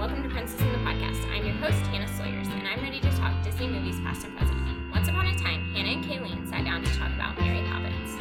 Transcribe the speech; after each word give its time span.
welcome 0.00 0.22
to 0.22 0.30
Princess 0.30 0.58
in 0.62 0.72
the 0.72 0.78
Podcast. 0.78 1.30
I'm 1.30 1.44
your 1.44 1.54
host, 1.56 1.76
Hannah 1.88 2.08
Sawyers, 2.16 2.46
and 2.48 2.66
I'm 2.66 2.80
ready 2.80 3.00
to 3.00 3.10
talk 3.18 3.34
Disney 3.44 3.68
movies 3.68 4.00
past 4.00 4.24
and 4.24 4.34
present. 4.34 4.58
Once 4.90 5.08
upon 5.08 5.26
a 5.26 5.38
time, 5.38 5.74
Hannah 5.74 5.90
and 5.90 6.02
Kayleen 6.02 6.48
sat 6.48 6.64
down 6.64 6.82
to 6.82 6.90
talk 6.98 7.12
about 7.12 7.38
Mary 7.38 7.62
Poppins. 7.68 8.16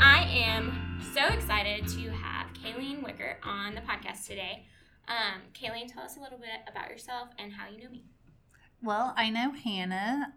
I 0.00 0.26
am 0.32 0.98
so 1.12 1.26
excited 1.34 1.86
to 1.86 2.10
have 2.12 2.46
Kayleen 2.54 3.04
Wicker 3.04 3.36
on 3.44 3.74
the 3.74 3.82
podcast 3.82 4.26
today. 4.26 4.64
Um, 5.06 5.42
Kayleen, 5.52 5.92
tell 5.92 6.04
us 6.04 6.16
a 6.16 6.20
little 6.20 6.38
bit 6.38 6.66
about 6.66 6.88
yourself 6.88 7.28
and 7.38 7.52
how 7.52 7.68
you 7.68 7.84
know 7.84 7.90
me. 7.90 8.04
Well, 8.82 9.12
I 9.18 9.28
know 9.28 9.52
Hannah. 9.52 10.32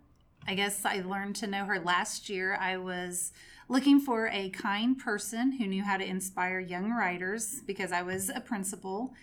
I 0.45 0.55
guess 0.55 0.83
I 0.83 0.99
learned 0.99 1.37
to 1.37 1.47
know 1.47 1.63
her 1.63 1.79
last 1.79 2.27
year. 2.27 2.57
I 2.59 2.75
was 2.75 3.31
looking 3.69 3.99
for 3.99 4.27
a 4.27 4.49
kind 4.49 4.97
person 4.97 5.53
who 5.53 5.67
knew 5.67 5.83
how 5.83 5.97
to 5.97 6.05
inspire 6.05 6.59
young 6.59 6.91
writers 6.91 7.61
because 7.65 7.91
I 7.91 8.01
was 8.01 8.29
a 8.29 8.39
principal. 8.39 9.13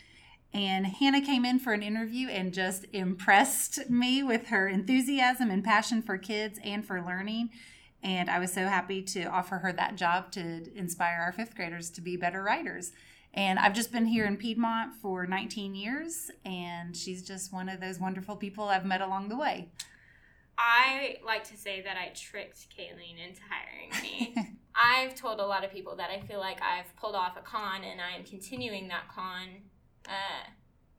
And 0.52 0.86
Hannah 0.86 1.24
came 1.24 1.44
in 1.44 1.58
for 1.58 1.72
an 1.72 1.82
interview 1.82 2.28
and 2.28 2.54
just 2.54 2.86
impressed 2.92 3.90
me 3.90 4.22
with 4.22 4.48
her 4.48 4.68
enthusiasm 4.68 5.50
and 5.50 5.64
passion 5.64 6.02
for 6.02 6.16
kids 6.18 6.58
and 6.62 6.84
for 6.84 7.02
learning. 7.02 7.50
And 8.02 8.28
I 8.28 8.38
was 8.38 8.52
so 8.52 8.66
happy 8.66 9.02
to 9.02 9.24
offer 9.24 9.58
her 9.58 9.72
that 9.72 9.96
job 9.96 10.30
to 10.32 10.66
inspire 10.76 11.20
our 11.20 11.32
fifth 11.32 11.56
graders 11.56 11.90
to 11.90 12.00
be 12.00 12.16
better 12.16 12.42
writers. 12.42 12.92
And 13.32 13.58
I've 13.58 13.72
just 13.72 13.90
been 13.90 14.06
here 14.06 14.26
in 14.26 14.36
Piedmont 14.36 14.94
for 15.02 15.26
19 15.26 15.74
years, 15.74 16.30
and 16.44 16.96
she's 16.96 17.26
just 17.26 17.52
one 17.52 17.68
of 17.68 17.80
those 17.80 17.98
wonderful 17.98 18.36
people 18.36 18.64
I've 18.64 18.84
met 18.84 19.00
along 19.00 19.28
the 19.28 19.36
way. 19.36 19.70
I 20.58 21.16
like 21.24 21.44
to 21.44 21.56
say 21.56 21.82
that 21.82 21.96
I 21.96 22.12
tricked 22.14 22.66
Kayleen 22.76 23.24
into 23.26 23.40
hiring 23.48 24.02
me. 24.02 24.34
I've 24.74 25.14
told 25.14 25.40
a 25.40 25.46
lot 25.46 25.64
of 25.64 25.72
people 25.72 25.96
that 25.96 26.10
I 26.10 26.20
feel 26.20 26.40
like 26.40 26.60
I've 26.62 26.94
pulled 26.96 27.14
off 27.14 27.36
a 27.36 27.42
con 27.42 27.84
and 27.84 28.00
I 28.00 28.16
am 28.16 28.24
continuing 28.24 28.88
that 28.88 29.08
con 29.14 29.48
uh, 30.08 30.50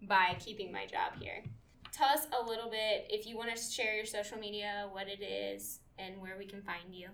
by 0.07 0.35
keeping 0.39 0.71
my 0.71 0.85
job 0.85 1.13
here. 1.19 1.43
Tell 1.91 2.07
us 2.09 2.27
a 2.37 2.45
little 2.45 2.69
bit, 2.69 3.05
if 3.09 3.25
you 3.25 3.37
want 3.37 3.55
to 3.55 3.61
share 3.61 3.95
your 3.95 4.05
social 4.05 4.37
media, 4.37 4.87
what 4.91 5.07
it 5.07 5.23
is, 5.23 5.79
and 5.97 6.19
where 6.19 6.35
we 6.37 6.45
can 6.45 6.61
find 6.61 6.93
you. 6.93 7.07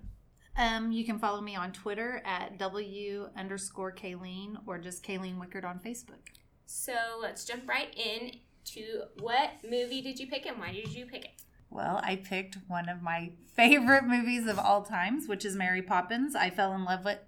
Um, 0.57 0.91
you 0.91 1.05
can 1.05 1.19
follow 1.19 1.41
me 1.41 1.55
on 1.55 1.71
Twitter 1.71 2.21
at 2.25 2.57
W 2.57 3.29
underscore 3.37 3.91
Kayleen 3.91 4.55
or 4.65 4.77
just 4.77 5.03
Kayleen 5.03 5.37
Wickard 5.37 5.65
on 5.65 5.79
Facebook. 5.79 6.29
So 6.65 6.93
let's 7.21 7.45
jump 7.45 7.67
right 7.67 7.93
in 7.97 8.31
to 8.65 9.03
what 9.19 9.51
movie 9.63 10.01
did 10.01 10.19
you 10.19 10.27
pick 10.27 10.45
and 10.45 10.57
why 10.57 10.71
did 10.71 10.89
you 10.93 11.05
pick 11.05 11.25
it? 11.25 11.41
Well, 11.71 12.01
I 12.03 12.17
picked 12.17 12.57
one 12.67 12.89
of 12.89 13.01
my 13.01 13.31
favorite 13.55 14.03
movies 14.03 14.45
of 14.45 14.59
all 14.59 14.83
times, 14.83 15.27
which 15.27 15.45
is 15.45 15.55
Mary 15.55 15.81
Poppins. 15.81 16.35
I 16.35 16.49
fell 16.49 16.73
in 16.73 16.83
love 16.83 17.05
with 17.05 17.19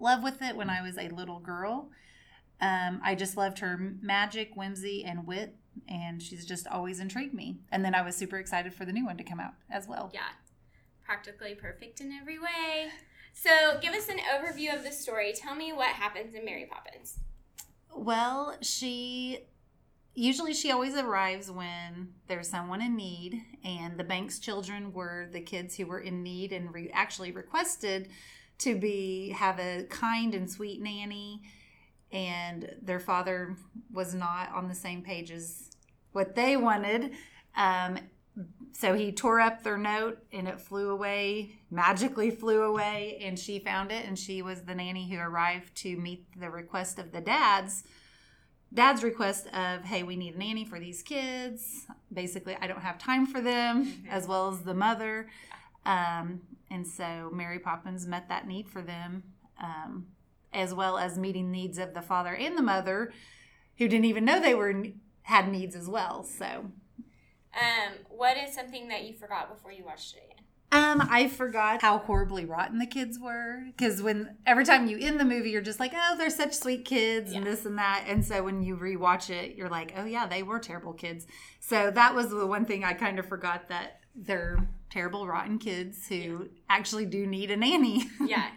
love 0.00 0.22
with 0.22 0.40
it 0.42 0.56
when 0.56 0.70
I 0.70 0.80
was 0.80 0.96
a 0.96 1.10
little 1.10 1.38
girl. 1.38 1.90
Um, 2.62 3.00
I 3.04 3.14
just 3.14 3.36
loved 3.36 3.58
her 3.60 3.94
magic, 4.00 4.54
whimsy, 4.54 5.04
and 5.04 5.26
wit, 5.26 5.54
and 5.86 6.22
she's 6.22 6.46
just 6.46 6.66
always 6.66 6.98
intrigued 6.98 7.34
me. 7.34 7.58
And 7.70 7.84
then 7.84 7.94
I 7.94 8.02
was 8.02 8.16
super 8.16 8.38
excited 8.38 8.74
for 8.74 8.86
the 8.86 8.92
new 8.92 9.04
one 9.04 9.18
to 9.18 9.24
come 9.24 9.38
out 9.38 9.52
as 9.70 9.86
well. 9.86 10.10
Yeah, 10.14 10.30
practically 11.04 11.54
perfect 11.54 12.00
in 12.00 12.10
every 12.10 12.38
way. 12.38 12.88
So, 13.34 13.78
give 13.80 13.92
us 13.92 14.08
an 14.08 14.18
overview 14.18 14.74
of 14.74 14.82
the 14.82 14.92
story. 14.92 15.32
Tell 15.34 15.54
me 15.54 15.72
what 15.72 15.90
happens 15.90 16.34
in 16.34 16.44
Mary 16.44 16.66
Poppins. 16.70 17.18
Well, 17.94 18.56
she 18.62 19.40
usually 20.14 20.54
she 20.54 20.70
always 20.72 20.94
arrives 20.94 21.50
when 21.50 22.08
there's 22.26 22.48
someone 22.48 22.82
in 22.82 22.96
need 22.96 23.42
and 23.64 23.98
the 23.98 24.04
Banks 24.04 24.38
children 24.38 24.92
were 24.92 25.28
the 25.32 25.40
kids 25.40 25.76
who 25.76 25.86
were 25.86 26.00
in 26.00 26.22
need 26.22 26.52
and 26.52 26.72
re- 26.74 26.90
actually 26.92 27.32
requested 27.32 28.08
to 28.58 28.76
be 28.78 29.30
have 29.30 29.58
a 29.58 29.84
kind 29.88 30.34
and 30.34 30.50
sweet 30.50 30.82
nanny 30.82 31.42
and 32.12 32.74
their 32.82 33.00
father 33.00 33.56
was 33.92 34.14
not 34.14 34.52
on 34.52 34.68
the 34.68 34.74
same 34.74 35.02
page 35.02 35.30
as 35.30 35.70
what 36.12 36.34
they 36.34 36.56
wanted. 36.56 37.12
Um, 37.56 37.98
so 38.72 38.94
he 38.94 39.12
tore 39.12 39.40
up 39.40 39.62
their 39.62 39.78
note 39.78 40.18
and 40.32 40.48
it 40.48 40.60
flew 40.60 40.90
away 40.90 41.52
magically 41.70 42.30
flew 42.30 42.62
away 42.62 43.20
and 43.22 43.38
she 43.38 43.58
found 43.58 43.90
it 43.92 44.06
and 44.06 44.18
she 44.18 44.42
was 44.42 44.62
the 44.62 44.74
nanny 44.74 45.08
who 45.10 45.18
arrived 45.18 45.74
to 45.74 45.96
meet 45.96 46.26
the 46.38 46.50
request 46.50 46.98
of 46.98 47.12
the 47.12 47.20
dads 47.20 47.84
dad's 48.72 49.02
request 49.02 49.46
of 49.48 49.84
hey 49.84 50.02
we 50.02 50.16
need 50.16 50.34
a 50.34 50.38
nanny 50.38 50.64
for 50.64 50.78
these 50.78 51.02
kids. 51.02 51.86
Basically 52.12 52.56
i 52.60 52.66
don't 52.66 52.82
have 52.82 52.98
time 52.98 53.26
for 53.26 53.40
them 53.40 53.86
mm-hmm. 53.86 54.08
as 54.08 54.26
well 54.26 54.48
as 54.52 54.60
the 54.60 54.74
mother. 54.74 55.28
Um, 55.86 56.42
and 56.70 56.86
so 56.86 57.30
mary 57.32 57.58
poppins 57.58 58.06
met 58.06 58.28
that 58.28 58.46
need 58.46 58.68
for 58.68 58.82
them 58.82 59.22
um, 59.62 60.06
as 60.52 60.74
well 60.74 60.98
as 60.98 61.18
meeting 61.18 61.50
needs 61.50 61.78
of 61.78 61.94
the 61.94 62.02
father 62.02 62.34
and 62.34 62.56
the 62.56 62.62
mother 62.62 63.12
who 63.78 63.88
didn't 63.88 64.04
even 64.04 64.24
know 64.24 64.40
they 64.40 64.54
were 64.54 64.74
had 65.22 65.50
needs 65.50 65.74
as 65.74 65.88
well 65.88 66.22
so. 66.22 66.70
Um, 67.52 67.94
what 68.08 68.36
is 68.36 68.54
something 68.54 68.86
that 68.88 69.02
you 69.04 69.14
forgot 69.14 69.52
before 69.52 69.72
you 69.72 69.84
watched 69.84 70.14
it? 70.14 70.22
again 70.22 70.39
um, 70.72 71.06
I 71.10 71.26
forgot 71.26 71.82
how 71.82 71.98
horribly 71.98 72.44
rotten 72.44 72.78
the 72.78 72.86
kids 72.86 73.18
were 73.18 73.64
because 73.66 74.00
when 74.00 74.36
every 74.46 74.64
time 74.64 74.86
you 74.86 74.98
in 74.98 75.18
the 75.18 75.24
movie, 75.24 75.50
you're 75.50 75.60
just 75.60 75.80
like, 75.80 75.92
oh, 75.96 76.14
they're 76.16 76.30
such 76.30 76.54
sweet 76.54 76.84
kids 76.84 77.32
yeah. 77.32 77.38
and 77.38 77.46
this 77.46 77.66
and 77.66 77.76
that, 77.78 78.04
and 78.06 78.24
so 78.24 78.44
when 78.44 78.62
you 78.62 78.76
rewatch 78.76 79.30
it, 79.30 79.56
you're 79.56 79.68
like, 79.68 79.92
oh 79.96 80.04
yeah, 80.04 80.28
they 80.28 80.44
were 80.44 80.60
terrible 80.60 80.92
kids. 80.92 81.26
So 81.58 81.90
that 81.90 82.14
was 82.14 82.30
the 82.30 82.46
one 82.46 82.66
thing 82.66 82.84
I 82.84 82.92
kind 82.92 83.18
of 83.18 83.26
forgot 83.26 83.68
that 83.68 84.00
they're 84.14 84.68
terrible, 84.90 85.26
rotten 85.26 85.58
kids 85.58 86.06
who 86.06 86.14
yeah. 86.14 86.38
actually 86.68 87.06
do 87.06 87.26
need 87.26 87.50
a 87.50 87.56
nanny. 87.56 88.08
yeah. 88.24 88.50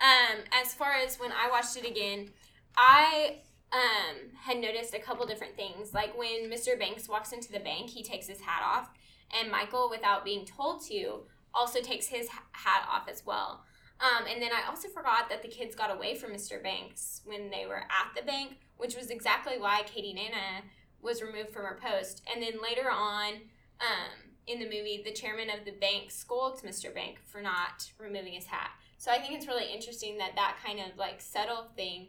Um, 0.00 0.38
as 0.52 0.72
far 0.72 0.92
as 0.92 1.16
when 1.16 1.32
I 1.32 1.50
watched 1.50 1.76
it 1.76 1.88
again, 1.88 2.30
I 2.76 3.38
um 3.72 4.30
had 4.40 4.58
noticed 4.58 4.94
a 4.94 5.00
couple 5.00 5.26
different 5.26 5.56
things. 5.56 5.92
Like 5.92 6.16
when 6.16 6.48
Mr. 6.48 6.78
Banks 6.78 7.08
walks 7.08 7.32
into 7.32 7.50
the 7.50 7.58
bank, 7.58 7.90
he 7.90 8.04
takes 8.04 8.28
his 8.28 8.40
hat 8.40 8.62
off, 8.64 8.88
and 9.36 9.50
Michael, 9.50 9.90
without 9.90 10.24
being 10.24 10.44
told 10.44 10.84
to 10.86 11.22
also 11.56 11.80
takes 11.80 12.06
his 12.06 12.28
hat 12.52 12.86
off 12.90 13.08
as 13.08 13.24
well. 13.24 13.64
Um, 13.98 14.26
and 14.30 14.42
then 14.42 14.50
I 14.52 14.68
also 14.68 14.88
forgot 14.88 15.30
that 15.30 15.42
the 15.42 15.48
kids 15.48 15.74
got 15.74 15.94
away 15.94 16.16
from 16.16 16.32
Mr. 16.32 16.62
Banks 16.62 17.22
when 17.24 17.50
they 17.50 17.64
were 17.66 17.78
at 17.78 18.14
the 18.14 18.22
bank, 18.22 18.58
which 18.76 18.94
was 18.94 19.10
exactly 19.10 19.58
why 19.58 19.82
Katie 19.86 20.12
Nanna 20.12 20.64
was 21.00 21.22
removed 21.22 21.50
from 21.50 21.64
her 21.64 21.80
post. 21.82 22.22
And 22.32 22.42
then 22.42 22.62
later 22.62 22.90
on 22.90 23.34
um, 23.80 24.26
in 24.46 24.58
the 24.58 24.66
movie, 24.66 25.02
the 25.04 25.12
chairman 25.12 25.48
of 25.48 25.64
the 25.64 25.72
bank 25.72 26.10
scolds 26.10 26.62
Mr. 26.62 26.94
Bank 26.94 27.20
for 27.24 27.40
not 27.40 27.90
removing 27.98 28.34
his 28.34 28.46
hat. 28.46 28.70
So 28.98 29.10
I 29.10 29.18
think 29.18 29.34
it's 29.34 29.46
really 29.46 29.72
interesting 29.72 30.18
that 30.18 30.36
that 30.36 30.58
kind 30.64 30.80
of 30.80 30.98
like 30.98 31.20
subtle 31.20 31.68
thing 31.74 32.08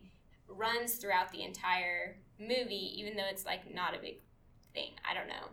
runs 0.49 0.95
throughout 0.95 1.31
the 1.31 1.43
entire 1.43 2.17
movie, 2.39 2.93
even 2.97 3.15
though 3.15 3.27
it's 3.29 3.45
like 3.45 3.73
not 3.73 3.95
a 3.95 3.99
big 3.99 4.17
thing. 4.73 4.91
I 5.09 5.13
don't 5.13 5.27
know. 5.27 5.51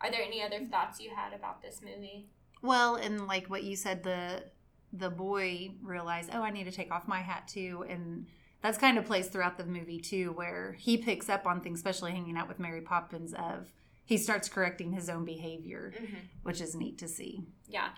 Are 0.00 0.10
there 0.10 0.22
any 0.22 0.42
other 0.42 0.64
thoughts 0.64 1.00
you 1.00 1.10
had 1.14 1.32
about 1.32 1.62
this 1.62 1.80
movie? 1.82 2.28
Well, 2.62 2.96
and 2.96 3.26
like 3.26 3.48
what 3.48 3.62
you 3.62 3.76
said, 3.76 4.02
the 4.02 4.44
the 4.92 5.10
boy 5.10 5.72
realized, 5.82 6.30
oh, 6.32 6.42
I 6.42 6.50
need 6.50 6.64
to 6.64 6.72
take 6.72 6.90
off 6.90 7.06
my 7.06 7.20
hat 7.20 7.48
too, 7.48 7.84
and 7.88 8.26
that's 8.62 8.78
kind 8.78 8.98
of 8.98 9.04
plays 9.04 9.28
throughout 9.28 9.58
the 9.58 9.64
movie 9.64 10.00
too, 10.00 10.32
where 10.32 10.76
he 10.78 10.96
picks 10.96 11.28
up 11.28 11.46
on 11.46 11.60
things, 11.60 11.78
especially 11.78 12.12
hanging 12.12 12.36
out 12.36 12.48
with 12.48 12.58
Mary 12.58 12.80
Poppins. 12.80 13.34
Of 13.34 13.72
he 14.04 14.16
starts 14.16 14.48
correcting 14.48 14.92
his 14.92 15.08
own 15.08 15.24
behavior, 15.24 15.92
mm-hmm. 15.96 16.16
which 16.42 16.60
is 16.60 16.74
neat 16.74 16.98
to 16.98 17.08
see. 17.08 17.42
Yeah. 17.68 17.88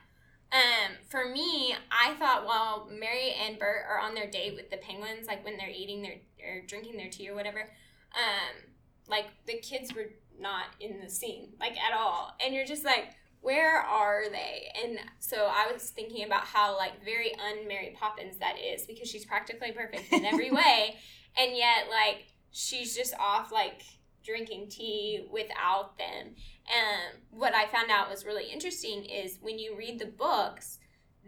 Um, 0.50 0.94
for 1.08 1.28
me, 1.28 1.74
I 1.90 2.14
thought 2.14 2.46
while 2.46 2.88
Mary 2.90 3.34
and 3.34 3.58
Bert 3.58 3.84
are 3.86 3.98
on 3.98 4.14
their 4.14 4.30
date 4.30 4.54
with 4.54 4.70
the 4.70 4.78
penguins, 4.78 5.26
like 5.26 5.44
when 5.44 5.58
they're 5.58 5.68
eating 5.68 6.00
their 6.02 6.14
or 6.42 6.62
drinking 6.66 6.96
their 6.96 7.10
tea 7.10 7.28
or 7.28 7.34
whatever, 7.34 7.60
um, 8.14 8.72
like 9.08 9.26
the 9.46 9.58
kids 9.58 9.94
were 9.94 10.06
not 10.40 10.66
in 10.80 11.00
the 11.00 11.10
scene, 11.10 11.52
like 11.60 11.76
at 11.78 11.96
all, 11.96 12.34
and 12.44 12.54
you're 12.54 12.64
just 12.64 12.84
like, 12.84 13.14
where 13.40 13.78
are 13.78 14.24
they? 14.30 14.68
And 14.82 14.98
so 15.20 15.48
I 15.50 15.70
was 15.72 15.90
thinking 15.90 16.24
about 16.24 16.44
how 16.44 16.76
like 16.76 17.04
very 17.04 17.32
un-Mary 17.34 17.96
Poppins 17.98 18.38
that 18.38 18.56
is 18.58 18.86
because 18.86 19.08
she's 19.08 19.24
practically 19.24 19.72
perfect 19.72 20.12
in 20.12 20.24
every 20.24 20.50
way, 20.52 20.96
and 21.38 21.56
yet 21.56 21.88
like 21.90 22.26
she's 22.50 22.96
just 22.96 23.14
off 23.18 23.52
like 23.52 23.82
drinking 24.24 24.68
tea 24.68 25.26
without 25.30 25.96
them. 25.96 26.34
And 26.68 27.22
what 27.30 27.54
I 27.54 27.66
found 27.66 27.90
out 27.90 28.10
was 28.10 28.26
really 28.26 28.50
interesting 28.50 29.04
is 29.04 29.38
when 29.40 29.58
you 29.58 29.76
read 29.76 29.98
the 29.98 30.06
books, 30.06 30.78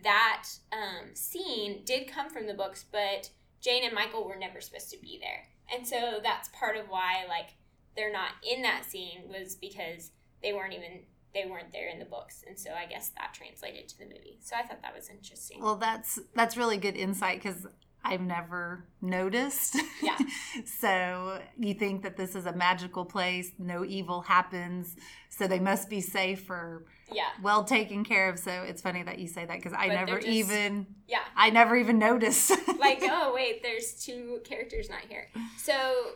that 0.03 0.49
um, 0.73 1.15
scene 1.15 1.83
did 1.85 2.09
come 2.09 2.29
from 2.31 2.47
the 2.47 2.55
books, 2.55 2.85
but 2.91 3.31
Jane 3.61 3.85
and 3.85 3.95
Michael 3.95 4.27
were 4.27 4.37
never 4.37 4.61
supposed 4.61 4.91
to 4.91 4.99
be 5.01 5.21
there, 5.21 5.45
and 5.75 5.87
so 5.87 6.21
that's 6.23 6.49
part 6.49 6.77
of 6.77 6.89
why 6.89 7.25
like 7.29 7.55
they're 7.97 8.13
not 8.13 8.31
in 8.49 8.63
that 8.63 8.85
scene 8.85 9.23
was 9.29 9.57
because 9.57 10.11
they 10.43 10.53
weren't 10.53 10.73
even 10.73 11.01
they 11.35 11.45
weren't 11.49 11.73
there 11.73 11.89
in 11.89 11.99
the 11.99 12.05
books 12.05 12.43
and 12.47 12.59
so 12.59 12.71
i 12.73 12.87
guess 12.87 13.11
that 13.17 13.33
translated 13.35 13.89
to 13.89 13.99
the 13.99 14.05
movie 14.05 14.39
so 14.41 14.57
i 14.57 14.63
thought 14.63 14.83
that 14.83 14.95
was 14.95 15.09
interesting 15.09 15.61
well 15.63 15.77
that's 15.77 16.19
that's 16.35 16.57
really 16.57 16.77
good 16.77 16.97
insight 16.97 17.43
because 17.43 17.67
I've 18.03 18.23
never 18.23 18.87
noticed. 19.03 19.77
Yeah. 20.03 20.17
so 20.65 21.39
you 21.59 21.75
think 21.75 22.03
that 22.03 22.17
this 22.17 22.35
is 22.35 22.47
a 22.47 22.53
magical 22.55 23.05
place, 23.05 23.53
no 23.59 23.85
evil 23.85 24.23
happens, 24.23 24.97
so 25.29 25.47
they 25.47 25.59
must 25.59 25.91
be 25.91 26.01
safe 26.01 26.49
or 26.49 26.87
Yeah. 27.13 27.29
well 27.43 27.63
taken 27.63 28.03
care 28.05 28.31
of. 28.31 28.39
So 28.39 28.51
it's 28.63 28.81
funny 28.81 29.03
that 29.03 29.19
you 29.19 29.29
say 29.29 29.45
that 29.45 29.55
because 29.55 29.75
I 29.75 29.89
But 29.89 29.95
never 29.97 30.17
just- 30.17 30.29
even 30.29 30.87
Yeah. 31.09 31.19
I 31.37 31.51
never 31.51 31.77
even 31.77 31.99
noticed. 31.99 32.51
like, 32.79 33.01
oh 33.03 33.33
wait, 33.35 33.63
there's 33.63 34.03
two 34.03 34.41
characters 34.45 34.89
not 34.89 35.03
here. 35.07 35.29
So 35.59 36.13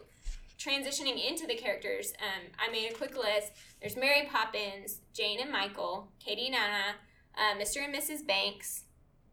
transitioning 0.65 1.23
into 1.29 1.47
the 1.47 1.55
characters, 1.55 2.13
um, 2.21 2.51
I 2.59 2.71
made 2.73 2.91
a 2.91 2.95
quick 2.95 3.17
list. 3.17 3.53
There's 3.81 3.97
Mary 3.97 4.29
Poppins, 4.31 5.01
Jane 5.13 5.41
and 5.41 5.51
Michael, 5.51 6.09
Katie 6.25 6.51
Nanna, 6.51 6.97
uh, 7.37 7.59
Mr. 7.61 7.85
and 7.85 7.95
Mrs. 7.95 8.27
Banks, 8.27 8.85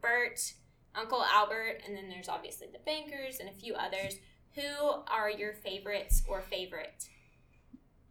Bert, 0.02 0.54
Uncle 0.96 1.24
Albert, 1.24 1.82
and 1.86 1.96
then 1.96 2.10
there's 2.10 2.28
obviously 2.28 2.68
the 2.72 2.80
bankers 2.80 3.40
and 3.40 3.50
a 3.50 3.54
few 3.54 3.76
others. 3.76 4.16
Who 4.56 5.04
are 5.08 5.30
your 5.30 5.54
favorites 5.54 6.24
or 6.28 6.42
favorite? 6.42 7.08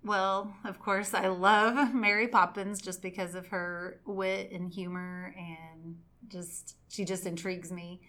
Well, 0.03 0.55
of 0.65 0.81
course, 0.81 1.13
I 1.13 1.29
love 1.29 1.95
Mary 1.95 2.29
Poppins 2.29 2.81
just 2.81 3.03
because 3.03 3.35
of 3.35 3.49
her 3.49 4.01
wit 4.07 4.51
and 4.51 4.73
humor, 4.73 5.35
and 5.37 5.97
just 6.29 6.77
she 6.89 7.05
just 7.05 7.27
intrigues 7.27 7.71
me. 7.71 8.01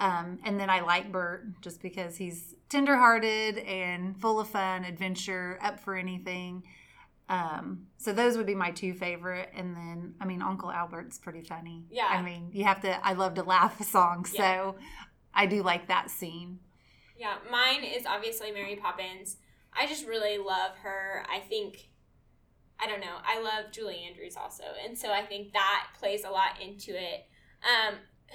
Um, 0.00 0.38
and 0.44 0.58
then 0.58 0.70
I 0.70 0.80
like 0.80 1.12
Bert 1.12 1.60
just 1.60 1.80
because 1.80 2.16
he's 2.16 2.54
tenderhearted 2.68 3.58
and 3.58 4.20
full 4.20 4.40
of 4.40 4.48
fun, 4.48 4.84
adventure, 4.84 5.58
up 5.62 5.78
for 5.78 5.94
anything. 5.94 6.64
Um, 7.28 7.86
so 7.96 8.12
those 8.12 8.36
would 8.36 8.46
be 8.46 8.54
my 8.54 8.70
two 8.70 8.92
favorite. 8.92 9.50
And 9.54 9.74
then, 9.74 10.14
I 10.20 10.24
mean, 10.24 10.42
Uncle 10.42 10.70
Albert's 10.70 11.18
pretty 11.18 11.42
funny. 11.42 11.84
Yeah. 11.90 12.06
I 12.08 12.22
mean, 12.22 12.50
you 12.52 12.64
have 12.64 12.80
to. 12.82 13.06
I 13.06 13.12
love 13.12 13.34
to 13.34 13.42
laugh 13.42 13.80
a 13.80 13.84
song, 13.84 14.24
so 14.24 14.42
Yeah. 14.42 14.72
I 15.34 15.46
do 15.46 15.62
like 15.62 15.88
that 15.88 16.10
scene. 16.10 16.58
Yeah, 17.16 17.36
mine 17.50 17.84
is 17.84 18.06
obviously 18.06 18.50
Mary 18.50 18.76
Poppins. 18.76 19.36
I 19.72 19.86
just 19.86 20.06
really 20.06 20.38
love 20.38 20.72
her. 20.82 21.24
I 21.32 21.40
think, 21.40 21.88
I 22.78 22.86
don't 22.86 23.00
know, 23.00 23.16
I 23.24 23.40
love 23.40 23.72
Julie 23.72 24.04
Andrews 24.08 24.36
also. 24.36 24.64
And 24.84 24.98
so 24.98 25.12
I 25.12 25.22
think 25.22 25.52
that 25.52 25.88
plays 25.98 26.24
a 26.24 26.30
lot 26.30 26.60
into 26.60 26.90
it. 26.90 27.26
Um, 27.62 27.94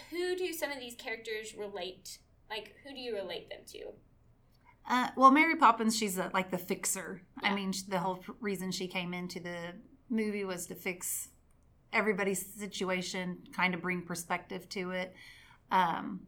who 0.09 0.35
do 0.35 0.53
some 0.53 0.71
of 0.71 0.79
these 0.79 0.95
characters 0.95 1.55
relate? 1.55 2.19
Like, 2.49 2.75
who 2.83 2.93
do 2.93 2.99
you 2.99 3.15
relate 3.15 3.49
them 3.49 3.59
to? 3.67 3.93
Uh, 4.89 5.09
well, 5.15 5.31
Mary 5.31 5.55
Poppins, 5.55 5.95
she's 5.95 6.17
a, 6.17 6.31
like 6.33 6.49
the 6.49 6.57
fixer. 6.57 7.21
I 7.43 7.53
mean, 7.53 7.73
the 7.87 7.99
whole 7.99 8.23
reason 8.39 8.71
she 8.71 8.87
came 8.87 9.13
into 9.13 9.39
the 9.39 9.73
movie 10.09 10.45
was 10.45 10.65
to 10.67 10.75
fix 10.75 11.29
everybody's 11.93 12.45
situation, 12.57 13.37
kind 13.53 13.73
of 13.73 13.81
bring 13.81 14.01
perspective 14.01 14.67
to 14.69 14.91
it. 14.91 15.13
Um, 15.71 16.21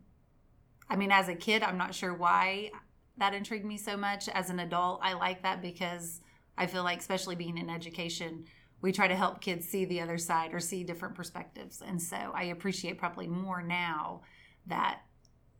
I 0.89 0.95
mean, 0.95 1.11
as 1.11 1.27
a 1.27 1.35
kid, 1.35 1.63
I'm 1.63 1.77
not 1.77 1.95
sure 1.95 2.13
why 2.13 2.71
that 3.17 3.33
intrigued 3.33 3.65
me 3.65 3.77
so 3.77 3.97
much. 3.97 4.29
As 4.29 4.49
an 4.49 4.59
adult, 4.59 4.99
I 5.03 5.13
like 5.13 5.43
that 5.43 5.61
because 5.61 6.21
I 6.57 6.67
feel 6.67 6.83
like, 6.83 6.99
especially 6.99 7.35
being 7.35 7.57
in 7.57 7.69
education, 7.69 8.45
we 8.81 8.91
try 8.91 9.07
to 9.07 9.15
help 9.15 9.41
kids 9.41 9.67
see 9.67 9.85
the 9.85 10.01
other 10.01 10.17
side 10.17 10.53
or 10.53 10.59
see 10.59 10.83
different 10.83 11.15
perspectives. 11.15 11.81
And 11.85 12.01
so 12.01 12.31
I 12.33 12.45
appreciate 12.45 12.97
probably 12.97 13.27
more 13.27 13.61
now 13.61 14.21
that 14.67 15.01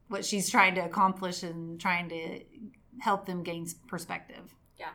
what 0.08 0.26
she's 0.26 0.50
trying 0.50 0.76
to 0.76 0.82
accomplish 0.82 1.44
and 1.44 1.80
trying 1.80 2.10
to 2.10 2.42
help 3.00 3.26
them 3.26 3.44
gain 3.44 3.68
perspective. 3.88 4.56
Yeah. 4.78 4.90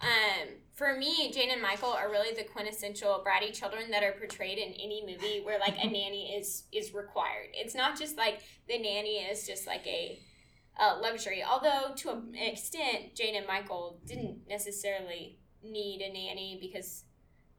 Um, 0.00 0.48
for 0.74 0.96
me, 0.96 1.30
Jane 1.32 1.50
and 1.50 1.62
Michael 1.62 1.90
are 1.90 2.10
really 2.10 2.34
the 2.34 2.44
quintessential 2.44 3.24
bratty 3.26 3.52
children 3.52 3.90
that 3.90 4.02
are 4.02 4.12
portrayed 4.12 4.58
in 4.58 4.72
any 4.74 5.02
movie 5.06 5.40
where 5.44 5.58
like 5.58 5.76
a 5.82 5.86
nanny 5.90 6.34
is 6.36 6.64
is 6.72 6.92
required. 6.92 7.48
It's 7.54 7.74
not 7.74 7.98
just 7.98 8.16
like 8.16 8.40
the 8.68 8.78
nanny 8.78 9.18
is 9.18 9.46
just 9.46 9.66
like 9.66 9.86
a, 9.86 10.18
a 10.78 10.96
luxury. 10.96 11.42
Although 11.42 11.94
to 11.96 12.10
an 12.10 12.34
extent, 12.34 13.14
Jane 13.14 13.36
and 13.36 13.46
Michael 13.46 14.00
didn't 14.04 14.40
necessarily 14.48 15.38
need 15.62 16.02
a 16.02 16.12
nanny 16.12 16.58
because 16.60 17.04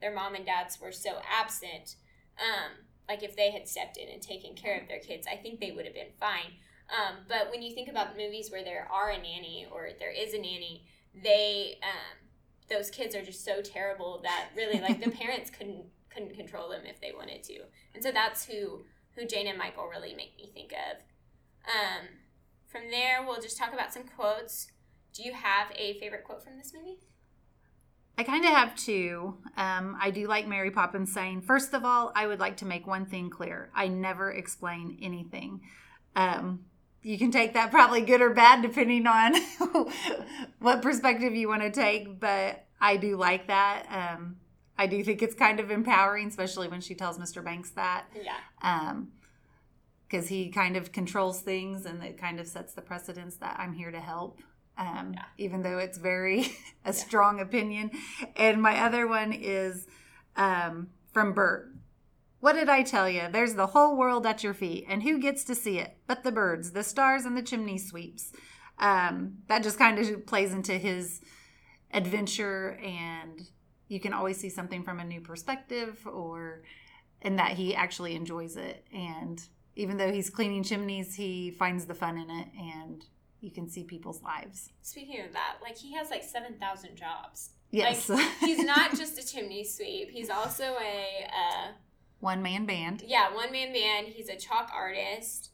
their 0.02 0.14
mom 0.14 0.36
and 0.36 0.46
dads 0.46 0.80
were 0.80 0.92
so 0.92 1.20
absent. 1.30 1.96
Um, 2.40 2.86
like 3.08 3.24
if 3.24 3.36
they 3.36 3.52
had 3.52 3.68
stepped 3.68 3.98
in 3.98 4.10
and 4.10 4.22
taken 4.22 4.54
care 4.54 4.80
of 4.80 4.88
their 4.88 5.00
kids, 5.00 5.28
I 5.32 5.38
think 5.38 5.60
they 5.60 5.72
would 5.72 5.86
have 5.86 5.94
been 5.94 6.12
fine. 6.20 6.54
Um, 6.90 7.18
but 7.28 7.50
when 7.52 7.62
you 7.62 7.74
think 7.74 7.90
about 7.90 8.18
movies 8.18 8.52
where 8.52 8.64
there 8.64 8.88
are 8.92 9.10
a 9.10 9.18
nanny 9.18 9.68
or 9.72 9.90
there 10.00 10.12
is 10.12 10.34
a 10.34 10.38
nanny, 10.38 10.86
they 11.24 11.80
um, 11.84 12.28
those 12.70 12.90
kids 12.90 13.16
are 13.16 13.24
just 13.24 13.44
so 13.46 13.62
terrible 13.62 14.22
that 14.24 14.50
really 14.56 14.80
like 14.80 15.04
the 15.04 15.12
parents 15.24 15.50
couldn't 15.50 15.86
couldn't 16.10 16.36
control 16.36 16.70
them 16.70 16.82
if 16.86 17.00
they 17.00 17.12
wanted 17.16 17.44
to 17.44 17.60
and 17.94 18.04
so 18.04 18.12
that's 18.12 18.46
who 18.46 18.82
who 19.16 19.26
jane 19.26 19.48
and 19.48 19.58
michael 19.58 19.88
really 19.88 20.16
make 20.16 20.36
me 20.38 20.50
think 20.54 20.72
of 20.72 20.98
um, 21.68 22.08
from 22.68 22.90
there 22.92 23.24
we'll 23.26 23.42
just 23.42 23.58
talk 23.58 23.74
about 23.74 23.94
some 23.94 24.04
quotes 24.04 24.68
do 25.14 25.24
you 25.24 25.34
have 25.34 25.68
a 25.76 26.00
favorite 26.00 26.24
quote 26.24 26.44
from 26.44 26.58
this 26.58 26.74
movie 26.74 26.98
I 28.18 28.24
kind 28.24 28.44
of 28.46 28.52
have 28.52 28.76
two. 28.76 29.36
Um, 29.58 29.98
I 30.02 30.10
do 30.12 30.28
like 30.28 30.48
Mary 30.48 30.72
Poppins 30.72 31.14
saying, 31.14 31.42
first 31.42 31.74
of 31.74 31.86
all, 31.86 32.12
I 32.16 32.26
would 32.26 32.40
like 32.40 32.58
to 32.58 32.66
make 32.66 32.88
one 32.88 33.06
thing 33.06 33.30
clear. 33.30 33.70
I 33.76 33.88
never 33.88 34.32
explain 34.32 34.98
anything. 35.02 35.62
Um, 36.16 36.66
you 37.04 37.18
can 37.18 37.32
take 37.32 37.54
that 37.54 37.70
probably 37.70 38.02
good 38.02 38.22
or 38.22 38.32
bad 38.32 38.62
depending 38.62 39.06
on 39.06 39.36
what 40.60 40.82
perspective 40.82 41.36
you 41.36 41.48
want 41.48 41.62
to 41.62 41.72
take, 41.72 42.20
but 42.20 42.66
I 42.82 42.98
do 42.98 43.18
like 43.18 43.48
that. 43.48 43.86
Um, 43.90 44.38
I 44.78 44.88
do 44.88 45.04
think 45.04 45.22
it's 45.22 45.36
kind 45.36 45.60
of 45.60 45.70
empowering, 45.70 46.28
especially 46.28 46.68
when 46.68 46.82
she 46.82 46.96
tells 46.96 47.20
Mr. 47.20 47.44
Banks 47.44 47.70
that. 47.72 48.06
yeah 48.16 48.94
because 50.08 50.30
he 50.30 50.50
kind 50.50 50.78
of 50.78 50.92
controls 50.92 51.42
things 51.42 51.86
and 51.86 52.02
it 52.04 52.18
kind 52.18 52.40
of 52.40 52.48
sets 52.48 52.74
the 52.74 52.82
precedence 52.82 53.36
that 53.38 53.58
I'm 53.60 53.74
here 53.74 53.92
to 53.92 54.00
help. 54.00 54.40
Um, 54.78 55.14
Yeah. 55.14 55.26
Even 55.38 55.64
though 55.64 55.80
it's 55.80 55.98
very 55.98 56.56
a 56.86 56.94
strong 56.94 57.40
opinion. 57.40 57.92
And 58.36 58.62
my 58.62 58.80
other 58.84 59.08
one 59.08 59.34
is 59.34 59.88
um, 60.36 60.90
from 61.12 61.34
Bert. 61.34 61.72
What 62.40 62.54
did 62.54 62.70
I 62.70 62.84
tell 62.84 63.10
you? 63.10 63.24
There's 63.32 63.56
the 63.56 63.68
whole 63.68 63.98
world 63.98 64.26
at 64.28 64.44
your 64.44 64.54
feet, 64.54 64.86
and 64.88 65.02
who 65.02 65.20
gets 65.20 65.44
to 65.46 65.56
see 65.56 65.80
it? 65.80 65.98
But 66.06 66.24
the 66.24 66.32
birds, 66.32 66.72
the 66.72 66.84
stars, 66.84 67.26
and 67.26 67.36
the 67.36 67.42
chimney 67.42 67.80
sweeps. 67.80 68.32
Um, 68.78 69.40
that 69.48 69.64
just 69.64 69.80
kind 69.80 69.98
of 69.98 70.26
plays 70.28 70.54
into 70.54 70.74
his 70.74 71.20
adventure, 71.92 72.80
and 72.84 73.50
you 73.88 74.00
can 74.00 74.14
always 74.14 74.38
see 74.38 74.50
something 74.50 74.84
from 74.84 75.00
a 75.00 75.04
new 75.04 75.20
perspective, 75.20 76.06
or 76.06 76.62
and 77.24 77.40
that 77.40 77.54
he 77.54 77.74
actually 77.74 78.16
enjoys 78.16 78.56
it. 78.56 78.86
And 78.94 79.42
even 79.76 79.98
though 79.98 80.12
he's 80.12 80.30
cleaning 80.30 80.64
chimneys, 80.64 81.16
he 81.16 81.50
finds 81.50 81.86
the 81.86 81.96
fun 81.96 82.18
in 82.20 82.30
it, 82.30 82.48
and 82.56 83.04
you 83.42 83.52
can 83.52 83.70
see 83.70 83.84
people's 83.84 84.22
lives. 84.24 84.70
speaking 84.82 85.22
of 85.26 85.34
that 85.34 85.58
like 85.62 85.78
he 85.78 85.94
has 85.94 86.10
like 86.10 86.24
7000 86.24 86.96
jobs 86.96 87.50
Yes, 87.70 88.08
like 88.10 88.26
he's 88.40 88.60
not 88.76 88.96
just 88.96 89.20
a 89.20 89.28
chimney 89.28 89.64
sweep 89.64 90.10
he's 90.10 90.30
also 90.30 90.76
a 90.82 91.26
uh, 91.28 91.72
one 92.20 92.42
man 92.42 92.66
band. 92.66 93.04
yeah 93.06 93.34
one 93.34 93.52
man 93.52 93.74
band 93.74 94.08
he's 94.08 94.30
a 94.30 94.36
chalk 94.38 94.70
artist 94.74 95.52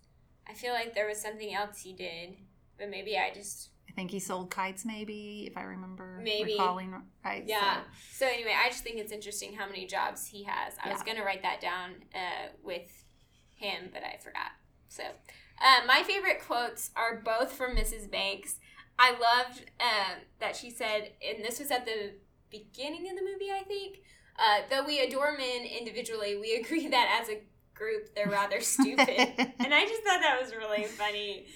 i 0.48 0.54
feel 0.54 0.74
like 0.74 0.94
there 0.94 1.08
was 1.08 1.20
something 1.20 1.54
else 1.54 1.80
he 1.82 1.92
did 1.94 2.36
but 2.78 2.90
maybe 2.90 3.18
i 3.18 3.32
just 3.34 3.70
I 3.90 3.96
think 3.96 4.10
he 4.10 4.20
sold 4.20 4.50
kites, 4.50 4.86
maybe 4.86 5.46
if 5.46 5.56
I 5.56 5.62
remember 5.64 6.20
Maybe. 6.24 6.54
recalling 6.54 6.96
right. 7.24 7.44
Yeah. 7.46 7.82
so- 8.10 8.26
So 8.26 8.28
anyway, 8.34 8.56
I 8.60 8.70
just 8.70 8.84
think 8.84 8.98
it's 8.98 9.12
interesting 9.12 9.54
how 9.54 9.68
many 9.68 9.86
jobs 9.86 10.26
he 10.26 10.46
has. 10.46 10.74
I 10.84 10.92
was 10.92 11.04
gonna 11.04 11.24
write 11.24 11.44
that 11.44 11.62
down 11.62 11.92
uh, 12.16 12.48
with 12.64 12.90
him, 13.54 13.92
but 13.94 14.02
I 14.04 14.18
forgot. 14.18 14.50
So 14.88 15.04
uh, 15.62 15.86
my 15.86 16.04
favorite 16.04 16.42
quotes 16.46 16.92
are 16.96 17.22
both 17.24 17.52
from 17.54 17.76
Mrs. 17.76 18.10
Banks. 18.10 18.60
I 19.00 19.12
loved 19.12 19.66
um, 19.80 20.18
that 20.40 20.56
she 20.56 20.70
said, 20.70 21.12
and 21.28 21.44
this 21.44 21.60
was 21.60 21.72
at 21.72 21.86
the 21.86 22.12
beginning 22.50 23.10
of 23.10 23.16
the 23.16 23.24
movie, 23.24 23.52
I 23.52 23.64
think. 23.64 24.02
Uh, 24.38 24.62
though 24.70 24.86
we 24.86 25.00
adore 25.00 25.38
men 25.38 25.64
individually, 25.66 26.38
we 26.38 26.56
agree 26.64 26.88
that 26.88 27.20
as 27.22 27.30
a 27.30 27.42
group 27.74 28.14
they're 28.16 28.30
rather 28.30 28.62
stupid. 28.62 29.10
and 29.60 29.74
I 29.74 29.86
just 29.86 30.04
thought 30.04 30.22
that 30.22 30.40
was 30.42 30.54
really 30.56 30.84
funny 30.86 31.48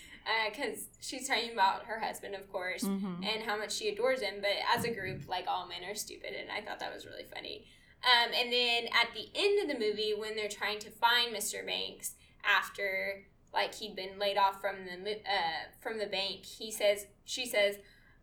because 0.51 0.87
she's 0.99 1.27
talking 1.27 1.53
about 1.53 1.85
her 1.85 1.99
husband, 1.99 2.35
of 2.35 2.51
course 2.51 2.83
Mhm. 2.83 3.25
and 3.25 3.43
how 3.43 3.55
much 3.57 3.71
she 3.71 3.87
adores 3.89 4.21
him. 4.21 4.35
But 4.41 4.51
as 4.75 4.83
a 4.83 4.91
group, 4.93 5.27
like 5.29 5.45
all 5.47 5.67
men 5.67 5.83
are 5.89 5.95
stupid, 5.95 6.33
and 6.37 6.49
I 6.51 6.59
thought 6.61 6.79
that 6.81 6.93
was 6.93 7.05
really 7.05 7.23
funny. 7.33 7.65
Um, 8.03 8.31
and 8.33 8.51
then 8.51 8.85
at 8.87 9.13
the 9.13 9.29
end 9.35 9.61
of 9.61 9.67
the 9.73 9.79
movie, 9.85 10.13
when 10.17 10.35
they're 10.35 10.49
trying 10.49 10.79
to 10.79 10.89
find 10.89 11.33
Mr. 11.33 11.65
Banks 11.65 12.15
after 12.43 13.23
like 13.53 13.75
he'd 13.75 13.95
been 13.95 14.19
laid 14.19 14.37
off 14.37 14.61
from 14.61 14.75
the 14.85 15.11
uh, 15.11 15.71
from 15.79 15.97
the 15.97 16.05
bank, 16.05 16.45
he 16.45 16.71
says, 16.71 17.05
she 17.25 17.45
says, 17.45 17.77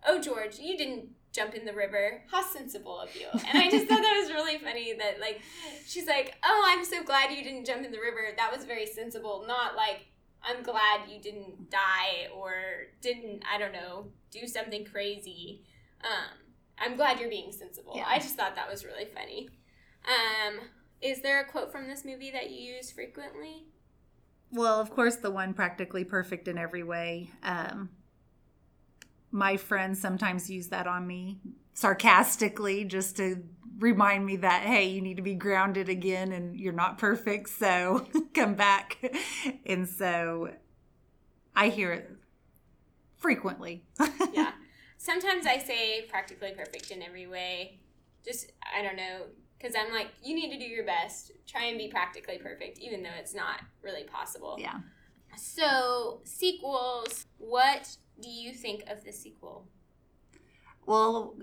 "Oh 0.07 0.21
George, 0.21 0.59
you 0.59 0.77
didn't 0.77 1.09
jump 1.33 1.55
in 1.55 1.65
the 1.65 1.73
river. 1.73 2.23
How 2.31 2.43
sensible 2.43 2.99
of 2.99 3.15
you!" 3.17 3.27
And 3.33 3.59
I 3.59 3.71
just 3.71 3.87
thought 3.87 4.03
that 4.03 4.21
was 4.23 4.33
really 4.33 4.59
funny. 4.59 4.95
That 4.95 5.21
like 5.21 5.41
she's 5.87 6.07
like, 6.07 6.35
"Oh, 6.45 6.65
I'm 6.67 6.85
so 6.85 7.03
glad 7.03 7.31
you 7.31 7.43
didn't 7.43 7.67
jump 7.67 7.85
in 7.85 7.93
the 7.93 8.01
river. 8.01 8.29
That 8.37 8.55
was 8.55 8.65
very 8.65 8.87
sensible. 8.87 9.45
Not 9.47 9.77
like." 9.77 10.07
I'm 10.47 10.63
glad 10.63 11.09
you 11.09 11.21
didn't 11.23 11.71
die 11.71 12.29
or 12.37 12.53
didn't, 13.01 13.43
I 13.51 13.59
don't 13.59 13.73
know, 13.73 14.09
do 14.31 14.47
something 14.47 14.85
crazy. 14.85 15.63
Um, 16.03 16.37
I'm 16.79 16.97
glad 16.97 17.19
you're 17.19 17.31
being 17.31 17.51
sensible. 17.51 17.95
Yeah. 17.97 18.05
I 18.07 18.19
just 18.19 18.37
thought 18.37 18.55
that 18.57 18.71
was 18.71 18.85
really 18.85 19.07
funny. 19.07 19.49
Um, 20.07 20.61
is 21.01 21.23
there 21.23 21.41
a 21.41 21.45
quote 21.47 21.73
from 21.73 21.89
this 21.89 22.05
movie 22.05 22.31
that 22.31 22.51
you 22.51 22.75
use 22.75 22.91
frequently? 22.91 23.65
Well, 24.55 24.81
of 24.81 24.91
course, 24.91 25.17
the 25.17 25.31
one 25.31 25.53
practically 25.53 26.05
perfect 26.05 26.49
in 26.49 26.57
every 26.57 26.83
way. 26.83 27.31
Um, 27.43 27.91
my 29.31 29.57
friends 29.57 30.01
sometimes 30.01 30.49
use 30.49 30.69
that 30.69 30.87
on 30.87 31.07
me 31.07 31.41
sarcastically 31.75 32.85
just 32.85 33.17
to 33.17 33.43
remind 33.81 34.25
me 34.25 34.37
that 34.37 34.63
hey 34.63 34.85
you 34.85 35.01
need 35.01 35.17
to 35.17 35.23
be 35.23 35.35
grounded 35.35 35.89
again 35.89 36.31
and 36.31 36.57
you're 36.57 36.73
not 36.73 36.99
perfect 36.99 37.49
so 37.49 38.07
come 38.35 38.55
back. 38.55 38.97
And 39.67 39.89
so 39.89 40.51
i 41.57 41.69
hear 41.69 41.93
it 41.93 42.11
frequently. 43.17 43.83
Yeah. 44.33 44.53
Sometimes 44.99 45.47
i 45.47 45.59
say 45.59 46.03
practically 46.09 46.53
perfect 46.53 46.93
in 46.93 47.03
every 47.03 47.27
way. 47.27 47.81
Just 48.25 48.53
i 48.77 48.83
don't 48.83 48.97
know 48.97 49.23
because 49.59 49.75
i'm 49.77 49.93
like 49.93 50.09
you 50.23 50.35
need 50.35 50.51
to 50.51 50.59
do 50.59 50.65
your 50.65 50.85
best. 50.85 51.33
Try 51.47 51.65
and 51.67 51.79
be 51.79 51.89
practically 51.89 52.39
perfect 52.39 52.79
even 52.79 53.03
though 53.03 53.17
it's 53.19 53.35
not 53.35 53.61
really 53.83 54.05
possible. 54.05 54.57
Yeah. 54.59 54.81
So 55.37 56.21
sequels. 56.25 57.27
What 57.39 57.97
do 58.21 58.29
you 58.29 58.53
think 58.53 58.85
of 58.89 59.05
the 59.05 59.13
sequel? 59.13 59.67
Well 60.87 61.37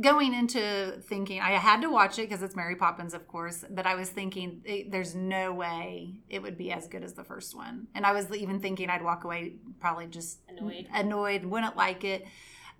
going 0.00 0.32
into 0.32 0.98
thinking 1.02 1.38
i 1.40 1.50
had 1.50 1.82
to 1.82 1.90
watch 1.90 2.18
it 2.18 2.22
because 2.22 2.42
it's 2.42 2.56
mary 2.56 2.74
poppins 2.74 3.12
of 3.12 3.28
course 3.28 3.62
but 3.70 3.86
i 3.86 3.94
was 3.94 4.08
thinking 4.08 4.62
it, 4.64 4.90
there's 4.90 5.14
no 5.14 5.52
way 5.52 6.14
it 6.30 6.40
would 6.40 6.56
be 6.56 6.72
as 6.72 6.88
good 6.88 7.04
as 7.04 7.12
the 7.12 7.22
first 7.22 7.54
one. 7.54 7.86
And 7.94 8.06
i 8.06 8.12
was 8.12 8.30
even 8.34 8.58
thinking 8.58 8.88
i'd 8.88 9.04
walk 9.04 9.24
away 9.24 9.56
probably 9.80 10.06
just 10.06 10.40
annoyed. 10.48 10.88
annoyed 10.94 11.44
wouldn't 11.44 11.76
like 11.76 12.04
it 12.04 12.26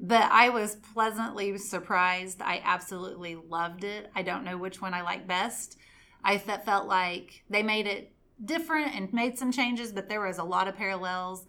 but 0.03 0.31
i 0.31 0.49
was 0.49 0.77
pleasantly 0.93 1.57
surprised 1.57 2.43
i 2.43 2.61
absolutely 2.65 3.35
loved 3.35 3.85
it 3.85 4.11
i 4.15 4.23
don't 4.23 4.45
know 4.45 4.59
which 4.59 4.83
one 4.83 4.93
i 4.93 5.01
like 5.01 5.27
best 5.27 5.79
i 6.25 6.37
felt 6.37 6.87
like 6.87 7.43
they 7.49 7.63
made 7.63 7.87
it 7.87 8.13
different 8.45 8.95
and 8.95 9.13
made 9.13 9.39
some 9.39 9.53
changes 9.53 9.93
but 9.93 10.09
there 10.09 10.21
was 10.21 10.39
a 10.39 10.45
lot 10.45 10.69
of 10.69 10.77
parallels 10.77 11.47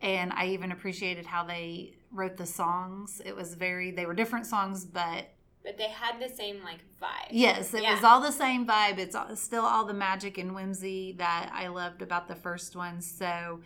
and 0.00 0.32
i 0.32 0.46
even 0.46 0.72
appreciated 0.72 1.24
how 1.24 1.44
they 1.44 1.94
wrote 2.12 2.36
the 2.36 2.46
songs. 2.46 3.20
It 3.24 3.34
was 3.34 3.54
very 3.54 3.90
they 3.90 4.06
were 4.06 4.14
different 4.14 4.46
songs, 4.46 4.84
but 4.84 5.30
but 5.64 5.78
they 5.78 5.88
had 5.88 6.20
the 6.20 6.28
same 6.28 6.62
like 6.62 6.80
vibe. 7.00 7.28
Yes, 7.30 7.72
it 7.72 7.82
yeah. 7.82 7.94
was 7.94 8.04
all 8.04 8.20
the 8.20 8.32
same 8.32 8.66
vibe. 8.66 8.98
It's 8.98 9.16
still 9.40 9.64
all 9.64 9.84
the 9.84 9.94
magic 9.94 10.38
and 10.38 10.54
whimsy 10.54 11.12
that 11.18 11.50
I 11.52 11.68
loved 11.68 12.02
about 12.02 12.28
the 12.28 12.34
first 12.34 12.76
one. 12.76 13.00
So 13.00 13.60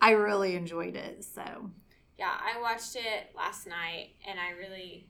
I 0.00 0.12
really 0.12 0.54
enjoyed 0.54 0.96
it. 0.96 1.24
So 1.24 1.70
yeah, 2.18 2.32
I 2.32 2.60
watched 2.60 2.96
it 2.96 3.30
last 3.36 3.66
night 3.66 4.10
and 4.28 4.38
I 4.38 4.50
really 4.58 5.06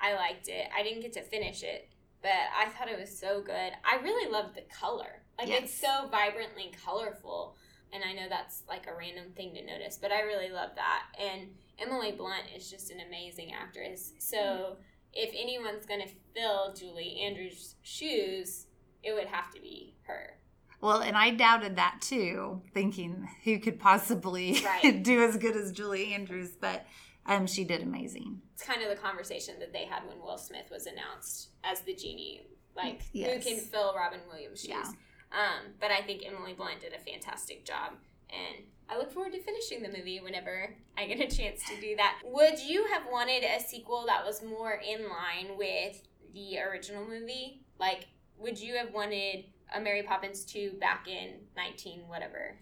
I 0.00 0.14
liked 0.14 0.48
it. 0.48 0.66
I 0.76 0.82
didn't 0.82 1.02
get 1.02 1.12
to 1.14 1.22
finish 1.22 1.62
it, 1.62 1.90
but 2.22 2.30
I 2.58 2.68
thought 2.70 2.88
it 2.88 2.98
was 2.98 3.16
so 3.16 3.42
good. 3.42 3.72
I 3.84 4.00
really 4.02 4.30
loved 4.30 4.54
the 4.54 4.62
color. 4.74 5.22
Like 5.38 5.48
yes. 5.48 5.64
it's 5.64 5.74
so 5.74 6.08
vibrantly 6.10 6.72
colorful. 6.84 7.56
And 7.92 8.02
I 8.04 8.12
know 8.12 8.28
that's 8.28 8.62
like 8.68 8.86
a 8.86 8.96
random 8.96 9.32
thing 9.36 9.54
to 9.54 9.66
notice, 9.66 9.98
but 10.00 10.12
I 10.12 10.20
really 10.20 10.50
love 10.50 10.70
that. 10.76 11.02
And 11.20 11.48
Emily 11.78 12.12
Blunt 12.12 12.44
is 12.56 12.70
just 12.70 12.90
an 12.90 13.00
amazing 13.06 13.52
actress. 13.52 14.12
So 14.18 14.36
mm-hmm. 14.36 14.80
if 15.12 15.30
anyone's 15.34 15.86
going 15.86 16.00
to 16.00 16.14
fill 16.34 16.72
Julie 16.72 17.20
Andrews' 17.22 17.74
shoes, 17.82 18.66
it 19.02 19.12
would 19.12 19.26
have 19.26 19.52
to 19.54 19.60
be 19.60 19.96
her. 20.06 20.39
Well, 20.80 21.00
and 21.00 21.16
I 21.16 21.30
doubted 21.30 21.76
that 21.76 21.98
too, 22.00 22.62
thinking 22.72 23.28
who 23.44 23.58
could 23.58 23.78
possibly 23.78 24.62
right. 24.64 25.02
do 25.02 25.22
as 25.22 25.36
good 25.36 25.56
as 25.56 25.72
Julie 25.72 26.14
Andrews, 26.14 26.56
but 26.58 26.86
um, 27.26 27.46
she 27.46 27.64
did 27.64 27.82
amazing. 27.82 28.40
It's 28.54 28.62
kind 28.62 28.82
of 28.82 28.88
the 28.88 28.96
conversation 28.96 29.58
that 29.60 29.72
they 29.72 29.84
had 29.84 30.06
when 30.06 30.20
Will 30.20 30.38
Smith 30.38 30.70
was 30.70 30.86
announced 30.86 31.50
as 31.64 31.80
the 31.82 31.94
genie, 31.94 32.42
like 32.74 33.02
yes. 33.12 33.44
who 33.44 33.50
can 33.50 33.60
fill 33.60 33.94
Robin 33.94 34.20
Williams' 34.28 34.60
shoes. 34.60 34.70
Yeah. 34.70 34.84
Um, 35.32 35.74
but 35.80 35.90
I 35.90 36.00
think 36.02 36.22
Emily 36.26 36.54
Blunt 36.54 36.80
did 36.80 36.92
a 36.92 36.98
fantastic 36.98 37.64
job, 37.64 37.92
and 38.30 38.64
I 38.88 38.98
look 38.98 39.12
forward 39.12 39.32
to 39.32 39.40
finishing 39.40 39.82
the 39.82 39.96
movie 39.96 40.20
whenever 40.20 40.74
I 40.98 41.06
get 41.06 41.20
a 41.20 41.36
chance 41.36 41.62
to 41.68 41.80
do 41.80 41.94
that. 41.96 42.20
Would 42.24 42.58
you 42.58 42.86
have 42.86 43.02
wanted 43.10 43.44
a 43.44 43.60
sequel 43.60 44.04
that 44.06 44.24
was 44.24 44.42
more 44.42 44.72
in 44.72 45.02
line 45.08 45.56
with 45.56 46.02
the 46.34 46.58
original 46.58 47.06
movie? 47.06 47.62
Like, 47.78 48.08
would 48.38 48.58
you 48.58 48.74
have 48.74 48.92
wanted 48.92 49.44
a 49.74 49.80
Mary 49.80 50.02
Poppins 50.02 50.44
2 50.44 50.72
back 50.80 51.08
in 51.08 51.34
19 51.56 52.02
whatever? 52.06 52.56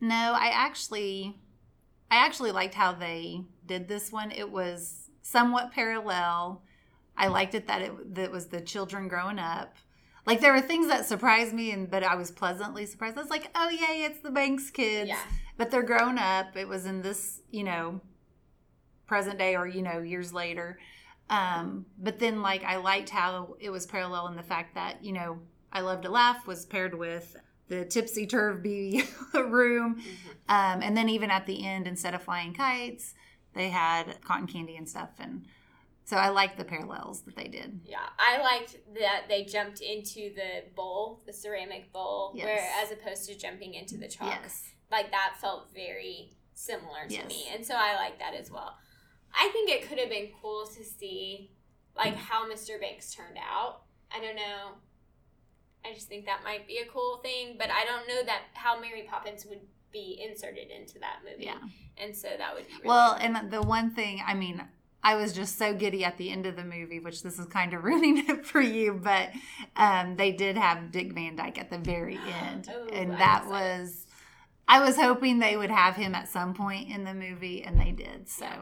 No, 0.00 0.34
I 0.34 0.50
actually 0.52 1.38
I 2.10 2.16
actually 2.16 2.52
liked 2.52 2.74
how 2.74 2.92
they 2.92 3.42
did 3.66 3.88
this 3.88 4.12
one. 4.12 4.30
It 4.30 4.50
was 4.50 5.10
somewhat 5.22 5.72
parallel. 5.72 6.62
I 7.16 7.28
liked 7.28 7.54
it 7.54 7.66
that 7.66 7.82
it 7.82 8.14
that 8.14 8.30
was 8.30 8.46
the 8.46 8.60
children 8.60 9.08
growing 9.08 9.38
up. 9.38 9.76
Like 10.24 10.40
there 10.40 10.52
were 10.52 10.60
things 10.60 10.88
that 10.88 11.06
surprised 11.06 11.52
me, 11.52 11.72
and 11.72 11.90
but 11.90 12.04
I 12.04 12.14
was 12.14 12.30
pleasantly 12.30 12.86
surprised. 12.86 13.16
I 13.18 13.22
was 13.22 13.30
like, 13.30 13.50
"Oh 13.54 13.68
yay, 13.68 14.04
it's 14.04 14.20
the 14.20 14.30
Banks 14.30 14.70
kids!" 14.70 15.08
Yeah 15.08 15.20
but 15.56 15.70
they're 15.70 15.82
grown 15.82 16.18
up. 16.18 16.56
It 16.56 16.66
was 16.66 16.86
in 16.86 17.02
this, 17.02 17.40
you 17.50 17.64
know, 17.64 18.00
present 19.06 19.38
day 19.38 19.54
or, 19.54 19.66
you 19.66 19.82
know, 19.82 20.00
years 20.00 20.32
later. 20.32 20.78
Um, 21.30 21.86
but 21.98 22.18
then, 22.18 22.42
like, 22.42 22.64
I 22.64 22.76
liked 22.76 23.10
how 23.10 23.56
it 23.60 23.70
was 23.70 23.86
parallel 23.86 24.28
in 24.28 24.36
the 24.36 24.42
fact 24.42 24.74
that, 24.74 25.04
you 25.04 25.12
know, 25.12 25.38
I 25.72 25.80
Love 25.80 26.02
to 26.02 26.10
Laugh 26.10 26.46
was 26.46 26.66
paired 26.66 26.94
with 26.94 27.36
the 27.68 27.84
tipsy 27.84 28.26
turvy 28.26 29.02
room. 29.34 29.96
Mm-hmm. 29.96 30.30
Um, 30.48 30.82
and 30.82 30.96
then, 30.96 31.08
even 31.08 31.30
at 31.30 31.46
the 31.46 31.64
end, 31.66 31.86
instead 31.86 32.14
of 32.14 32.22
flying 32.22 32.52
kites, 32.52 33.14
they 33.54 33.70
had 33.70 34.20
cotton 34.22 34.46
candy 34.46 34.76
and 34.76 34.88
stuff. 34.88 35.10
And 35.18 35.46
so 36.04 36.16
I 36.16 36.28
liked 36.28 36.58
the 36.58 36.64
parallels 36.64 37.22
that 37.22 37.36
they 37.36 37.48
did. 37.48 37.80
Yeah, 37.84 38.08
I 38.18 38.40
liked 38.42 38.76
that 38.98 39.24
they 39.28 39.44
jumped 39.44 39.80
into 39.80 40.34
the 40.34 40.64
bowl, 40.74 41.22
the 41.26 41.32
ceramic 41.32 41.92
bowl, 41.92 42.32
yes. 42.34 42.44
where 42.44 42.70
as 42.82 42.90
opposed 42.90 43.28
to 43.28 43.38
jumping 43.38 43.74
into 43.74 43.96
the 43.96 44.08
chalk. 44.08 44.28
Yes 44.28 44.72
like 44.92 45.10
that 45.10 45.34
felt 45.40 45.70
very 45.74 46.30
similar 46.54 47.08
to 47.08 47.14
yes. 47.14 47.28
me 47.28 47.46
and 47.52 47.66
so 47.66 47.74
i 47.74 47.96
like 47.96 48.18
that 48.18 48.34
as 48.34 48.50
well 48.50 48.76
i 49.34 49.48
think 49.52 49.70
it 49.70 49.88
could 49.88 49.98
have 49.98 50.10
been 50.10 50.28
cool 50.40 50.66
to 50.66 50.84
see 50.84 51.50
like 51.96 52.14
how 52.14 52.48
mr 52.48 52.78
banks 52.78 53.12
turned 53.12 53.38
out 53.38 53.80
i 54.14 54.20
don't 54.20 54.36
know 54.36 54.74
i 55.84 55.92
just 55.92 56.08
think 56.08 56.26
that 56.26 56.40
might 56.44 56.66
be 56.66 56.78
a 56.78 56.86
cool 56.86 57.18
thing 57.22 57.56
but 57.58 57.70
i 57.70 57.84
don't 57.84 58.06
know 58.08 58.22
that 58.24 58.42
how 58.54 58.78
mary 58.80 59.06
poppins 59.08 59.46
would 59.46 59.60
be 59.92 60.22
inserted 60.26 60.70
into 60.70 60.98
that 60.98 61.16
movie 61.24 61.44
yeah 61.44 61.58
and 61.98 62.16
so 62.16 62.28
that 62.38 62.54
would 62.54 62.66
be 62.66 62.72
really 62.74 62.88
well 62.88 63.14
cool. 63.14 63.26
and 63.26 63.50
the 63.50 63.62
one 63.62 63.90
thing 63.90 64.22
i 64.26 64.34
mean 64.34 64.62
I 65.04 65.16
was 65.16 65.32
just 65.32 65.58
so 65.58 65.74
giddy 65.74 66.04
at 66.04 66.16
the 66.16 66.30
end 66.30 66.46
of 66.46 66.54
the 66.54 66.64
movie, 66.64 67.00
which 67.00 67.22
this 67.22 67.38
is 67.38 67.46
kind 67.46 67.74
of 67.74 67.82
ruining 67.84 68.18
it 68.28 68.46
for 68.46 68.60
you, 68.60 68.92
but 69.02 69.30
um, 69.76 70.16
they 70.16 70.32
did 70.32 70.56
have 70.56 70.92
Dick 70.92 71.12
Van 71.12 71.36
Dyke 71.36 71.58
at 71.58 71.70
the 71.70 71.78
very 71.78 72.18
end, 72.44 72.70
oh, 72.72 72.88
and 72.92 73.12
that 73.12 73.46
was 73.46 74.06
I 74.68 74.80
was 74.80 74.96
hoping 74.96 75.38
they 75.38 75.56
would 75.56 75.70
have 75.70 75.96
him 75.96 76.14
at 76.14 76.28
some 76.28 76.54
point 76.54 76.88
in 76.88 77.04
the 77.04 77.14
movie, 77.14 77.62
and 77.62 77.80
they 77.80 77.90
did. 77.90 78.28
So, 78.28 78.44
yeah. 78.44 78.60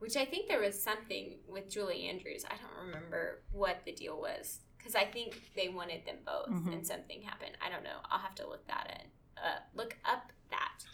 which 0.00 0.16
I 0.16 0.24
think 0.24 0.48
there 0.48 0.60
was 0.60 0.82
something 0.82 1.36
with 1.48 1.70
Julie 1.70 2.08
Andrews. 2.08 2.44
I 2.44 2.54
don't 2.56 2.86
remember 2.86 3.42
what 3.52 3.82
the 3.84 3.92
deal 3.92 4.20
was 4.20 4.58
because 4.80 4.94
I 4.94 5.04
think 5.04 5.52
they 5.54 5.68
wanted 5.68 6.06
them 6.06 6.16
both, 6.24 6.48
mm-hmm. 6.48 6.72
and 6.72 6.86
something 6.86 7.22
happened. 7.22 7.52
I 7.64 7.70
don't 7.70 7.84
know. 7.84 7.98
I'll 8.10 8.20
have 8.20 8.34
to 8.36 8.48
look 8.48 8.66
that 8.66 8.98
in. 9.00 9.42
Uh, 9.42 9.58
look 9.74 9.96
up 10.04 10.32
that. 10.50 10.84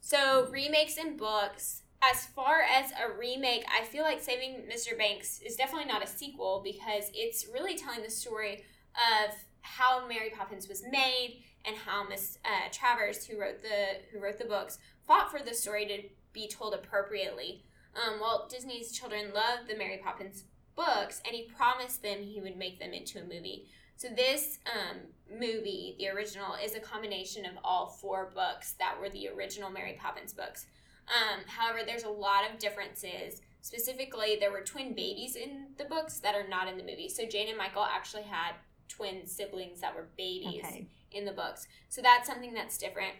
So 0.00 0.48
remakes 0.50 0.96
and 0.98 1.16
books. 1.16 1.82
As 2.00 2.26
far 2.26 2.62
as 2.62 2.92
a 2.92 3.18
remake, 3.18 3.64
I 3.68 3.84
feel 3.84 4.04
like 4.04 4.22
Saving 4.22 4.62
Mr. 4.72 4.96
Banks 4.96 5.40
is 5.40 5.56
definitely 5.56 5.88
not 5.88 6.04
a 6.04 6.06
sequel 6.06 6.60
because 6.62 7.10
it's 7.12 7.46
really 7.52 7.76
telling 7.76 8.02
the 8.02 8.10
story 8.10 8.64
of 8.94 9.34
how 9.62 10.06
Mary 10.06 10.30
Poppins 10.30 10.68
was 10.68 10.84
made 10.90 11.42
and 11.64 11.76
how 11.76 12.06
Miss 12.08 12.38
uh, 12.44 12.68
Travers, 12.72 13.26
who 13.26 13.40
wrote 13.40 13.62
the 13.62 13.98
who 14.12 14.22
wrote 14.22 14.38
the 14.38 14.44
books, 14.44 14.78
fought 15.06 15.30
for 15.30 15.40
the 15.44 15.54
story 15.54 15.86
to 15.86 16.02
be 16.32 16.48
told 16.48 16.72
appropriately. 16.72 17.64
Um, 17.96 18.20
Walt 18.20 18.48
Disney's 18.48 18.92
children 18.92 19.32
loved 19.34 19.68
the 19.68 19.76
Mary 19.76 20.00
Poppins 20.02 20.44
books, 20.78 21.20
and 21.26 21.34
he 21.34 21.42
promised 21.42 22.02
them 22.02 22.22
he 22.22 22.40
would 22.40 22.56
make 22.56 22.78
them 22.78 22.92
into 22.92 23.18
a 23.18 23.22
movie. 23.22 23.66
So 23.96 24.08
this 24.08 24.58
um, 24.72 24.98
movie, 25.30 25.96
the 25.98 26.08
original, 26.08 26.54
is 26.62 26.74
a 26.74 26.80
combination 26.80 27.44
of 27.44 27.52
all 27.64 27.88
four 27.88 28.30
books 28.32 28.74
that 28.78 28.96
were 29.00 29.10
the 29.10 29.28
original 29.28 29.70
Mary 29.70 29.98
Poppins 30.00 30.32
books. 30.32 30.66
Um, 31.08 31.40
however, 31.46 31.80
there's 31.84 32.04
a 32.04 32.08
lot 32.08 32.48
of 32.48 32.58
differences. 32.58 33.42
Specifically, 33.60 34.36
there 34.38 34.52
were 34.52 34.60
twin 34.60 34.94
babies 34.94 35.34
in 35.34 35.66
the 35.76 35.84
books 35.84 36.20
that 36.20 36.36
are 36.36 36.46
not 36.48 36.68
in 36.68 36.78
the 36.78 36.84
movie. 36.84 37.08
So 37.08 37.26
Jane 37.26 37.48
and 37.48 37.58
Michael 37.58 37.84
actually 37.84 38.22
had 38.22 38.52
twin 38.88 39.26
siblings 39.26 39.80
that 39.80 39.94
were 39.94 40.06
babies. 40.16 40.62
Okay 40.64 40.86
in 41.12 41.24
the 41.24 41.32
books. 41.32 41.66
So 41.88 42.02
that's 42.02 42.28
something 42.28 42.54
that's 42.54 42.78
different. 42.78 43.14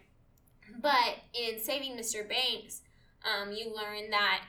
But 0.80 1.16
in 1.34 1.58
Saving 1.58 1.96
Mr. 1.96 2.28
Banks, 2.28 2.82
um, 3.24 3.52
you 3.52 3.74
learn 3.74 4.10
that 4.10 4.42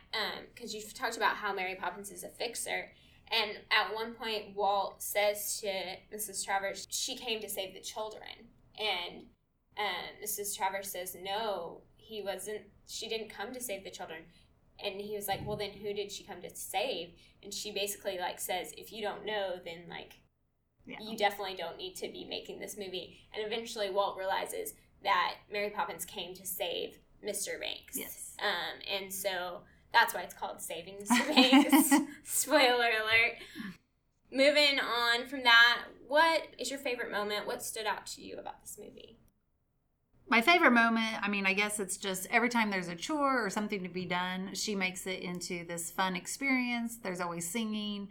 because 0.54 0.74
um, 0.74 0.80
you've 0.80 0.94
talked 0.94 1.18
about 1.18 1.36
how 1.36 1.54
Mary 1.54 1.76
Poppins 1.76 2.12
is 2.12 2.24
a 2.24 2.30
fixer. 2.30 2.92
And 3.32 3.52
at 3.72 3.94
one 3.94 4.14
point, 4.14 4.56
Walt 4.56 5.02
says 5.02 5.60
to 5.62 5.68
Mrs. 6.16 6.44
Travers, 6.44 6.88
she 6.90 7.16
came 7.16 7.40
to 7.42 7.50
save 7.50 7.74
the 7.74 7.82
children. 7.82 8.48
And 8.80 9.24
um, 9.78 10.24
Mrs. 10.24 10.56
Travers 10.56 10.92
says, 10.92 11.16
no, 11.22 11.82
he 11.96 12.22
wasn't, 12.22 12.62
she 12.88 13.08
didn't 13.08 13.30
come 13.30 13.54
to 13.54 13.62
save 13.62 13.84
the 13.84 13.92
children. 13.92 14.22
And 14.84 15.00
he 15.00 15.16
was 15.16 15.28
like, 15.28 15.46
well, 15.46 15.58
then 15.58 15.72
who 15.72 15.94
did 15.94 16.12
she 16.12 16.24
come 16.24 16.42
to 16.42 16.56
save? 16.56 17.10
And 17.44 17.54
she 17.54 17.72
basically 17.72 18.18
like 18.18 18.40
says, 18.40 18.74
if 18.78 18.92
you 18.92 19.02
don't 19.02 19.26
know, 19.26 19.56
then 19.64 19.84
like 19.90 20.20
yeah. 20.86 20.98
you 21.02 21.18
definitely 21.18 21.56
don't 21.56 21.78
need 21.78 21.96
to 21.98 22.08
be 22.08 22.26
making 22.26 22.60
this 22.60 22.78
movie. 22.78 23.18
And 23.36 23.46
eventually, 23.46 23.90
Walt 23.90 24.18
realizes 24.18 24.74
that 25.04 25.36
Mary 25.52 25.70
Poppins 25.70 26.06
came 26.06 26.34
to 26.36 26.46
save 26.46 26.98
Mr. 27.26 27.60
Banks. 27.60 27.96
Yes. 27.96 28.36
Um, 28.40 29.02
and 29.02 29.14
so 29.14 29.60
that's 29.94 30.14
why 30.14 30.22
it's 30.22 30.34
called 30.34 30.62
Saving 30.62 30.96
Mr. 30.96 31.28
Banks. 31.28 31.94
Spoiler 32.24 32.90
alert. 33.02 33.38
Moving 34.32 34.80
on 34.80 35.26
from 35.28 35.44
that, 35.44 35.80
what 36.08 36.48
is 36.58 36.70
your 36.70 36.80
favorite 36.80 37.12
moment? 37.12 37.48
What 37.48 37.64
stood 37.64 37.86
out 37.86 38.06
to 38.08 38.22
you 38.22 38.38
about 38.38 38.62
this 38.62 38.78
movie? 38.80 39.18
My 40.28 40.42
favorite 40.42 40.72
moment, 40.72 41.16
I 41.24 41.28
mean, 41.28 41.48
I 41.48 41.54
guess 41.54 41.80
it's 41.80 41.98
just 41.98 42.28
every 42.30 42.50
time 42.50 42.70
there's 42.70 42.88
a 42.88 42.96
chore 42.96 43.44
or 43.44 43.50
something 43.50 43.82
to 43.82 43.90
be 43.90 44.06
done, 44.06 44.52
she 44.54 44.76
makes 44.76 45.08
it 45.08 45.24
into 45.24 45.66
this 45.66 45.90
fun 45.90 46.16
experience. 46.16 46.98
There's 46.98 47.20
always 47.20 47.50
singing. 47.50 48.10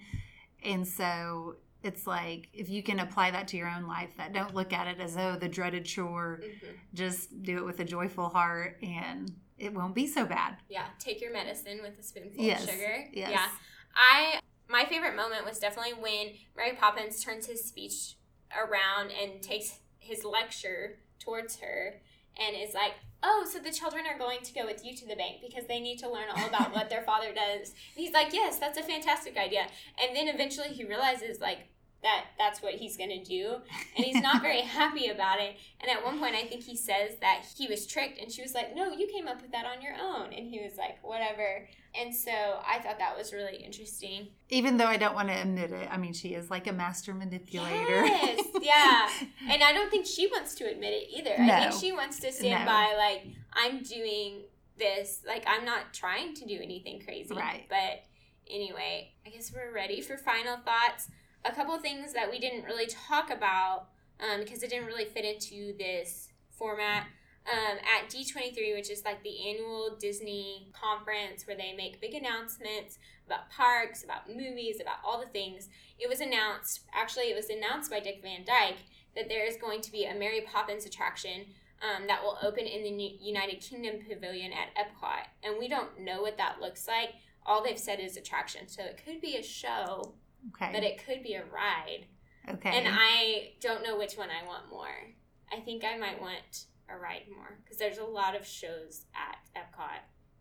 And 0.64 0.87
so 0.87 1.56
it's 1.85 2.08
like 2.08 2.49
if 2.52 2.68
you 2.68 2.82
can 2.82 2.99
apply 2.99 3.30
that 3.30 3.47
to 3.49 3.56
your 3.56 3.68
own 3.68 3.87
life, 3.87 4.11
that 4.16 4.32
don't 4.32 4.52
look 4.52 4.73
at 4.73 4.88
it 4.88 4.99
as 5.00 5.16
oh 5.16 5.37
the 5.37 5.49
dreaded 5.49 5.85
chore. 5.85 6.40
Mm-hmm. 6.42 6.75
Just 6.94 7.42
do 7.44 7.58
it 7.58 7.64
with 7.64 7.78
a 7.78 7.85
joyful 7.85 8.28
heart 8.28 8.78
and 8.82 9.32
it 9.58 9.74
won't 9.74 9.94
be 9.94 10.06
so 10.06 10.24
bad. 10.24 10.56
Yeah, 10.68 10.86
take 10.98 11.20
your 11.20 11.32
medicine 11.32 11.80
with 11.82 11.98
a 11.98 12.02
spoonful 12.02 12.42
Yes, 12.42 12.64
of 12.64 12.70
sugar. 12.70 13.04
yes. 13.12 13.30
Yeah. 13.30 13.48
I 13.94 14.40
my 14.68 14.84
favorite 14.84 15.16
moment 15.16 15.44
was 15.46 15.58
definitely 15.58 15.94
when 15.94 16.34
Mary 16.56 16.76
Poppins 16.76 17.24
turns 17.24 17.46
his 17.46 17.64
speech 17.64 18.16
around 18.54 19.10
and 19.10 19.42
takes 19.42 19.78
his 19.98 20.24
lecture 20.24 20.98
towards 21.18 21.56
her 21.60 22.00
and 22.38 22.54
is 22.54 22.74
like, 22.74 22.92
"Oh, 23.22 23.46
so 23.50 23.58
the 23.58 23.72
children 23.72 24.04
are 24.06 24.18
going 24.18 24.40
to 24.42 24.52
go 24.54 24.66
with 24.66 24.84
you 24.84 24.94
to 24.96 25.06
the 25.06 25.16
bank 25.16 25.38
because 25.42 25.66
they 25.66 25.80
need 25.80 25.98
to 26.00 26.10
learn 26.10 26.28
all 26.34 26.46
about 26.46 26.72
what 26.74 26.90
their 26.90 27.02
father 27.02 27.32
does." 27.34 27.70
And 27.70 28.04
he's 28.04 28.12
like, 28.12 28.32
"Yes, 28.32 28.58
that's 28.58 28.78
a 28.78 28.82
fantastic 28.82 29.36
idea." 29.36 29.66
And 30.02 30.14
then 30.14 30.28
eventually 30.28 30.68
he 30.68 30.84
realizes 30.84 31.40
like 31.40 31.68
that 32.02 32.26
that's 32.38 32.62
what 32.62 32.75
he's 32.75 32.97
going 32.97 33.11
to 33.11 33.25
do 33.25 33.57
and 33.97 34.05
he's 34.07 34.23
not 34.23 34.40
very 34.40 34.61
happy 34.78 35.09
about 35.09 35.40
it. 35.40 35.57
And 35.81 35.90
at 35.90 36.05
one 36.05 36.19
point, 36.21 36.37
I 36.37 36.45
think 36.45 36.62
he 36.62 36.76
says 36.76 37.17
that 37.21 37.43
he 37.57 37.67
was 37.67 37.87
tricked, 37.87 38.21
and 38.21 38.31
she 38.31 38.40
was 38.43 38.55
like, 38.55 38.75
"No, 38.75 38.90
you 38.93 39.09
came 39.09 39.26
up 39.28 39.43
with 39.43 39.50
that 39.52 39.67
on 39.67 39.83
your 39.83 39.95
own." 40.00 40.33
And 40.33 40.47
he 40.47 40.61
was 40.62 40.76
like, 40.76 40.99
"Whatever." 41.02 41.69
And 41.99 42.14
so 42.14 42.31
I 42.31 42.78
thought 42.81 42.99
that 42.99 43.17
was 43.17 43.33
really 43.33 43.57
interesting. 43.57 44.28
Even 44.50 44.76
though 44.76 44.87
I 44.87 44.97
don't 44.97 45.14
want 45.14 45.28
to 45.28 45.35
admit 45.40 45.73
it, 45.73 45.88
I 45.90 45.97
mean, 45.97 46.12
she 46.12 46.35
is 46.35 46.50
like 46.50 46.67
a 46.69 46.73
master 46.73 47.14
manipulator. 47.14 48.05
Yes, 48.07 48.40
yeah. 48.62 49.09
And 49.50 49.62
I 49.62 49.73
don't 49.73 49.90
think 49.90 50.07
she 50.07 50.26
wants 50.28 50.55
to 50.57 50.64
admit 50.71 50.93
it 50.93 51.09
either. 51.17 51.35
no. 51.43 51.52
I 51.52 51.69
think 51.71 51.81
she 51.81 51.93
wants 51.93 52.21
to 52.21 52.31
stand 52.33 52.64
No. 52.64 52.71
by 52.71 52.95
like 52.97 53.26
I'm 53.52 53.83
doing 53.83 54.43
this, 54.78 55.23
like 55.26 55.45
I'm 55.49 55.64
not 55.64 55.93
trying 55.93 56.35
to 56.35 56.45
do 56.47 56.61
anything 56.62 57.00
crazy. 57.05 57.35
Right. 57.35 57.67
But 57.69 58.05
anyway, 58.49 59.12
I 59.26 59.31
guess 59.31 59.52
we're 59.52 59.73
ready 59.73 60.00
for 60.00 60.17
final 60.17 60.57
thoughts. 60.59 61.09
A 61.45 61.52
couple 61.52 61.78
things 61.78 62.12
that 62.12 62.30
we 62.30 62.38
didn't 62.38 62.64
really 62.64 62.87
talk 62.87 63.30
about 63.30 63.88
um, 64.21 64.40
because 64.40 64.62
it 64.62 64.71
didn't 64.71 64.87
really 64.87 65.04
fit 65.04 65.25
into 65.25 65.76
this 65.78 66.28
format. 66.50 67.07
Um, 67.50 67.78
at 67.78 68.11
D23, 68.11 68.75
which 68.75 68.90
is 68.90 69.04
like 69.07 69.23
the 69.23 69.49
annual 69.49 69.97
Disney 69.99 70.71
conference 70.75 71.47
where 71.47 71.57
they 71.57 71.73
make 71.75 71.99
big 71.99 72.12
announcements 72.12 72.99
about 73.26 73.49
parks, 73.50 74.04
about 74.04 74.28
movies, 74.28 74.80
about 74.83 74.97
all 75.02 75.18
the 75.18 75.28
things, 75.28 75.71
it 75.99 76.09
was 76.09 76.21
announced, 76.21 76.80
actually, 76.92 77.30
it 77.30 77.37
was 77.37 77.49
announced 77.49 77.90
by 77.90 78.00
Dick 78.00 78.21
Van 78.23 78.45
Dyke 78.45 78.85
that 79.16 79.28
there 79.28 79.47
is 79.47 79.57
going 79.57 79.80
to 79.80 79.92
be 79.92 80.04
a 80.04 80.14
Mary 80.14 80.42
Poppins 80.42 80.85
attraction 80.85 81.47
um, 81.83 82.07
that 82.07 82.23
will 82.23 82.38
open 82.42 82.66
in 82.66 82.83
the 82.83 82.90
New- 82.90 83.16
United 83.21 83.61
Kingdom 83.61 83.97
Pavilion 84.09 84.52
at 84.52 84.75
Epcot. 84.75 85.26
And 85.42 85.59
we 85.59 85.68
don't 85.68 86.00
know 86.00 86.23
what 86.23 86.37
that 86.38 86.61
looks 86.61 86.87
like. 86.87 87.14
All 87.47 87.62
they've 87.62 87.78
said 87.78 88.00
is 88.00 88.16
attraction. 88.16 88.68
So 88.68 88.83
it 88.83 89.00
could 89.04 89.21
be 89.21 89.37
a 89.37 89.42
show, 89.42 90.14
Okay. 90.49 90.71
but 90.73 90.83
it 90.83 91.05
could 91.05 91.23
be 91.23 91.35
a 91.35 91.45
ride. 91.45 92.07
okay. 92.49 92.71
And 92.71 92.88
I 92.88 93.52
don't 93.61 93.83
know 93.83 93.99
which 93.99 94.14
one 94.14 94.28
I 94.31 94.47
want 94.47 94.71
more. 94.71 95.14
I 95.52 95.61
think 95.61 95.85
I 95.85 95.97
might 95.97 96.21
want 96.21 96.67
a 96.90 96.97
ride 96.97 97.25
more 97.35 97.59
because 97.62 97.78
there's 97.78 97.99
a 97.99 98.05
lot 98.05 98.35
of 98.35 98.47
shows 98.47 99.05
at 99.14 99.38
Epcot 99.61 100.00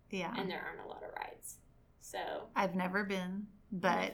yeah. 0.10 0.34
and 0.38 0.50
there 0.50 0.62
aren't 0.66 0.86
a 0.86 0.88
lot 0.88 1.04
of 1.04 1.10
rides. 1.16 1.56
So 2.02 2.20
I've 2.56 2.76
never 2.76 3.04
been, 3.04 3.48
but 3.72 4.14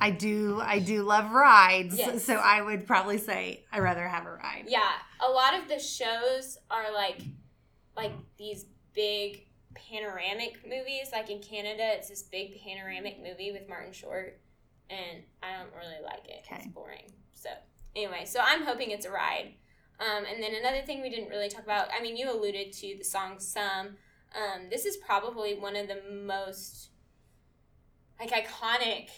I 0.00 0.10
do 0.10 0.60
I 0.62 0.80
do 0.80 1.02
love 1.02 1.32
rides. 1.32 1.96
Yes. 1.96 2.24
So 2.24 2.34
I 2.34 2.60
would 2.60 2.86
probably 2.86 3.18
say 3.18 3.64
I 3.72 3.78
rather 3.78 4.06
have 4.06 4.26
a 4.26 4.32
ride. 4.32 4.64
yeah, 4.68 4.90
a 5.26 5.30
lot 5.30 5.54
of 5.54 5.68
the 5.68 5.78
shows 5.78 6.58
are 6.70 6.92
like 6.92 7.22
like 7.96 8.12
these 8.36 8.66
big 8.94 9.46
panoramic 9.74 10.64
movies. 10.64 11.08
Like 11.12 11.30
in 11.30 11.40
Canada, 11.40 11.94
it's 11.94 12.08
this 12.08 12.22
big 12.22 12.60
panoramic 12.60 13.22
movie 13.22 13.52
with 13.52 13.68
Martin 13.68 13.92
Short, 13.92 14.40
and 14.92 15.22
I 15.42 15.58
don't 15.58 15.72
really 15.74 16.02
like 16.04 16.28
it. 16.28 16.44
It's 16.50 16.66
boring. 16.68 17.12
So 17.34 17.48
anyway, 17.96 18.24
so 18.26 18.40
I'm 18.44 18.64
hoping 18.64 18.90
it's 18.90 19.06
a 19.06 19.10
ride. 19.10 19.54
Um, 20.00 20.24
and 20.30 20.42
then 20.42 20.54
another 20.54 20.82
thing 20.82 21.00
we 21.00 21.10
didn't 21.10 21.28
really 21.28 21.48
talk 21.48 21.64
about. 21.64 21.88
I 21.96 22.02
mean, 22.02 22.16
you 22.16 22.30
alluded 22.30 22.72
to 22.74 22.96
the 22.98 23.04
song 23.04 23.38
"Some." 23.38 23.96
Um, 24.34 24.68
this 24.70 24.84
is 24.84 24.96
probably 24.96 25.54
one 25.54 25.76
of 25.76 25.88
the 25.88 26.00
most 26.24 26.88
like 28.18 28.30
iconic 28.30 29.10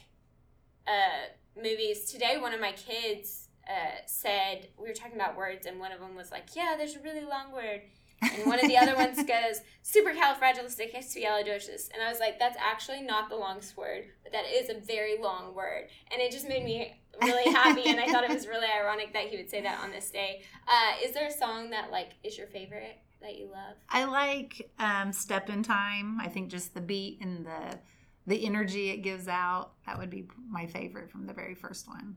uh, 0.86 1.32
movies. 1.56 2.10
Today, 2.10 2.36
one 2.38 2.52
of 2.52 2.60
my 2.60 2.72
kids 2.72 3.48
uh, 3.68 4.02
said 4.06 4.68
we 4.78 4.88
were 4.88 4.94
talking 4.94 5.16
about 5.16 5.36
words, 5.36 5.66
and 5.66 5.80
one 5.80 5.92
of 5.92 6.00
them 6.00 6.14
was 6.14 6.30
like, 6.30 6.54
"Yeah, 6.54 6.74
there's 6.76 6.96
a 6.96 7.00
really 7.00 7.24
long 7.24 7.52
word." 7.52 7.82
And 8.22 8.46
one 8.46 8.58
of 8.58 8.68
the 8.68 8.76
other 8.76 8.94
ones 8.94 9.16
goes 9.26 9.60
supercalifragilisticexpialidocious, 9.84 11.90
and 11.92 12.02
I 12.02 12.08
was 12.08 12.20
like, 12.20 12.38
"That's 12.38 12.56
actually 12.58 13.02
not 13.02 13.28
the 13.28 13.36
longest 13.36 13.76
word, 13.76 14.04
but 14.22 14.32
that 14.32 14.44
is 14.50 14.70
a 14.70 14.74
very 14.74 15.18
long 15.20 15.54
word." 15.54 15.88
And 16.10 16.22
it 16.22 16.32
just 16.32 16.48
made 16.48 16.64
me 16.64 16.94
really 17.22 17.52
happy, 17.52 17.84
and 17.86 18.00
I 18.00 18.06
thought 18.06 18.24
it 18.24 18.30
was 18.30 18.46
really 18.46 18.66
ironic 18.66 19.12
that 19.12 19.28
he 19.28 19.36
would 19.36 19.50
say 19.50 19.60
that 19.62 19.80
on 19.80 19.90
this 19.90 20.10
day. 20.10 20.42
Uh, 20.66 21.04
is 21.04 21.12
there 21.12 21.28
a 21.28 21.32
song 21.32 21.70
that 21.70 21.90
like 21.90 22.12
is 22.22 22.38
your 22.38 22.46
favorite 22.46 22.98
that 23.20 23.36
you 23.36 23.46
love? 23.46 23.76
I 23.88 24.04
like 24.04 24.70
um, 24.78 25.12
Step 25.12 25.50
in 25.50 25.62
Time. 25.62 26.20
I 26.20 26.28
think 26.28 26.50
just 26.50 26.74
the 26.74 26.80
beat 26.80 27.20
and 27.20 27.46
the 27.46 27.78
the 28.26 28.46
energy 28.46 28.90
it 28.90 28.98
gives 28.98 29.28
out. 29.28 29.72
That 29.86 29.98
would 29.98 30.10
be 30.10 30.26
my 30.48 30.66
favorite 30.66 31.10
from 31.10 31.26
the 31.26 31.32
very 31.32 31.54
first 31.54 31.88
one. 31.88 32.16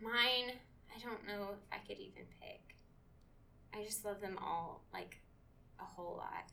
Mine, 0.00 0.52
I 0.94 0.98
don't 1.02 1.26
know 1.26 1.48
if 1.52 1.58
I 1.72 1.78
could 1.86 1.98
even 1.98 2.24
pick. 2.40 2.53
I 3.74 3.82
just 3.84 4.04
love 4.04 4.20
them 4.20 4.38
all 4.40 4.84
like 4.92 5.20
a 5.80 5.84
whole 5.84 6.16
lot. 6.16 6.44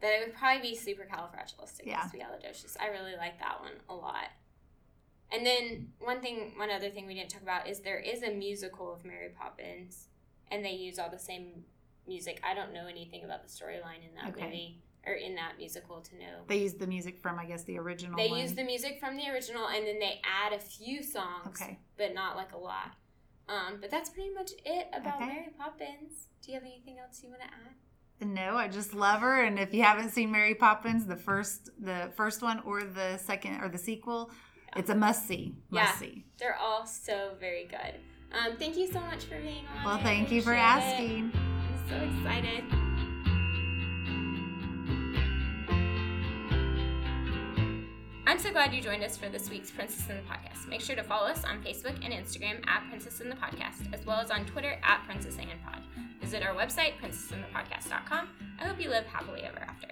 But 0.00 0.08
it 0.10 0.26
would 0.26 0.34
probably 0.34 0.70
be 0.70 0.76
super 0.76 1.02
supercalifragilisticexpialidocious. 1.04 2.76
I 2.80 2.88
really 2.88 3.16
like 3.16 3.38
that 3.40 3.60
one 3.60 3.72
a 3.88 3.94
lot. 3.94 4.28
And 5.32 5.46
then 5.46 5.88
one 6.00 6.20
thing, 6.20 6.52
one 6.56 6.70
other 6.70 6.90
thing 6.90 7.06
we 7.06 7.14
didn't 7.14 7.30
talk 7.30 7.42
about 7.42 7.68
is 7.68 7.80
there 7.80 7.98
is 7.98 8.22
a 8.22 8.30
musical 8.30 8.92
of 8.92 9.04
Mary 9.04 9.28
Poppins, 9.38 10.08
and 10.50 10.64
they 10.64 10.72
use 10.72 10.98
all 10.98 11.10
the 11.10 11.18
same 11.18 11.64
music. 12.06 12.40
I 12.42 12.54
don't 12.54 12.72
know 12.72 12.86
anything 12.88 13.24
about 13.24 13.42
the 13.42 13.48
storyline 13.48 14.02
in 14.08 14.14
that 14.16 14.30
Okay. 14.34 14.44
movie 14.46 14.82
or 15.06 15.12
in 15.14 15.34
that 15.36 15.52
musical 15.58 16.00
to 16.00 16.16
know. 16.18 16.42
They 16.48 16.58
use 16.58 16.74
the 16.74 16.86
music 16.86 17.20
from 17.22 17.38
I 17.38 17.44
guess 17.46 17.62
the 17.64 17.78
original. 17.78 18.16
They 18.16 18.30
one. 18.30 18.40
use 18.40 18.54
the 18.54 18.64
music 18.64 18.98
from 18.98 19.16
the 19.16 19.28
original, 19.30 19.68
and 19.68 19.86
then 19.86 19.98
they 20.00 20.20
add 20.24 20.52
a 20.52 20.58
few 20.58 21.02
songs 21.02 21.60
Okay. 21.60 21.78
but 21.96 22.12
not 22.14 22.36
like 22.36 22.52
a 22.52 22.58
lot. 22.58 22.96
Um, 23.50 23.78
but 23.80 23.90
that's 23.90 24.08
pretty 24.10 24.30
much 24.30 24.52
it 24.64 24.86
about 24.94 25.16
Okay. 25.16 25.26
Mary 25.26 25.48
Poppins. 25.58 26.28
Do 26.42 26.52
you 26.52 26.54
have 26.54 26.62
anything 26.64 26.98
else 26.98 27.20
you 27.22 27.30
want 27.30 27.40
to 27.42 27.46
add? 27.48 28.28
No, 28.28 28.54
I 28.56 28.68
just 28.68 28.94
love 28.94 29.20
her. 29.22 29.42
And 29.42 29.58
if 29.58 29.74
you 29.74 29.82
haven't 29.82 30.10
seen 30.10 30.30
Mary 30.30 30.54
Poppins, 30.54 31.06
the 31.06 31.16
first 31.16 31.70
the 31.78 32.10
first 32.16 32.42
one 32.42 32.60
or 32.60 32.82
the 32.84 33.16
second 33.18 33.60
or 33.62 33.68
the 33.68 33.78
sequel, 33.78 34.30
it's 34.76 34.90
a 34.90 34.94
must 34.94 35.26
see. 35.26 35.54
Must 35.70 35.94
Yeah. 35.94 35.98
see. 35.98 36.24
They're 36.38 36.56
all 36.56 36.86
so 36.86 37.32
very 37.40 37.64
good. 37.66 37.94
Um, 38.32 38.56
thank 38.58 38.76
you 38.76 38.86
so 38.86 39.00
much 39.00 39.24
for 39.24 39.40
being 39.40 39.64
on. 39.78 39.84
Well, 39.84 39.98
thank 39.98 40.30
you 40.30 40.42
for 40.42 40.52
appreciate 40.52 40.84
it. 40.84 40.94
asking. 40.94 41.32
I'm 41.34 41.88
so 41.88 42.18
excited. 42.18 42.89
I'm 48.30 48.38
so 48.38 48.52
glad 48.52 48.72
you 48.72 48.80
joined 48.80 49.02
us 49.02 49.16
for 49.16 49.28
this 49.28 49.50
week's 49.50 49.72
Princess 49.72 50.08
in 50.08 50.14
the 50.14 50.22
Podcast. 50.22 50.68
Make 50.68 50.82
sure 50.82 50.94
to 50.94 51.02
follow 51.02 51.26
us 51.26 51.42
on 51.42 51.60
Facebook 51.64 51.96
and 52.04 52.14
Instagram 52.14 52.64
at 52.68 52.88
Princess 52.88 53.20
in 53.20 53.28
the 53.28 53.34
Podcast, 53.34 53.92
as 53.92 54.06
well 54.06 54.20
as 54.20 54.30
on 54.30 54.44
Twitter 54.44 54.78
at 54.84 55.02
Princess 55.04 55.36
and 55.36 55.50
Pod. 55.64 55.82
Visit 56.20 56.44
our 56.44 56.54
website, 56.54 56.92
princessinthepodcast.com. 57.02 58.28
I 58.60 58.64
hope 58.64 58.80
you 58.80 58.88
live 58.88 59.04
happily 59.06 59.40
ever 59.40 59.58
after. 59.58 59.88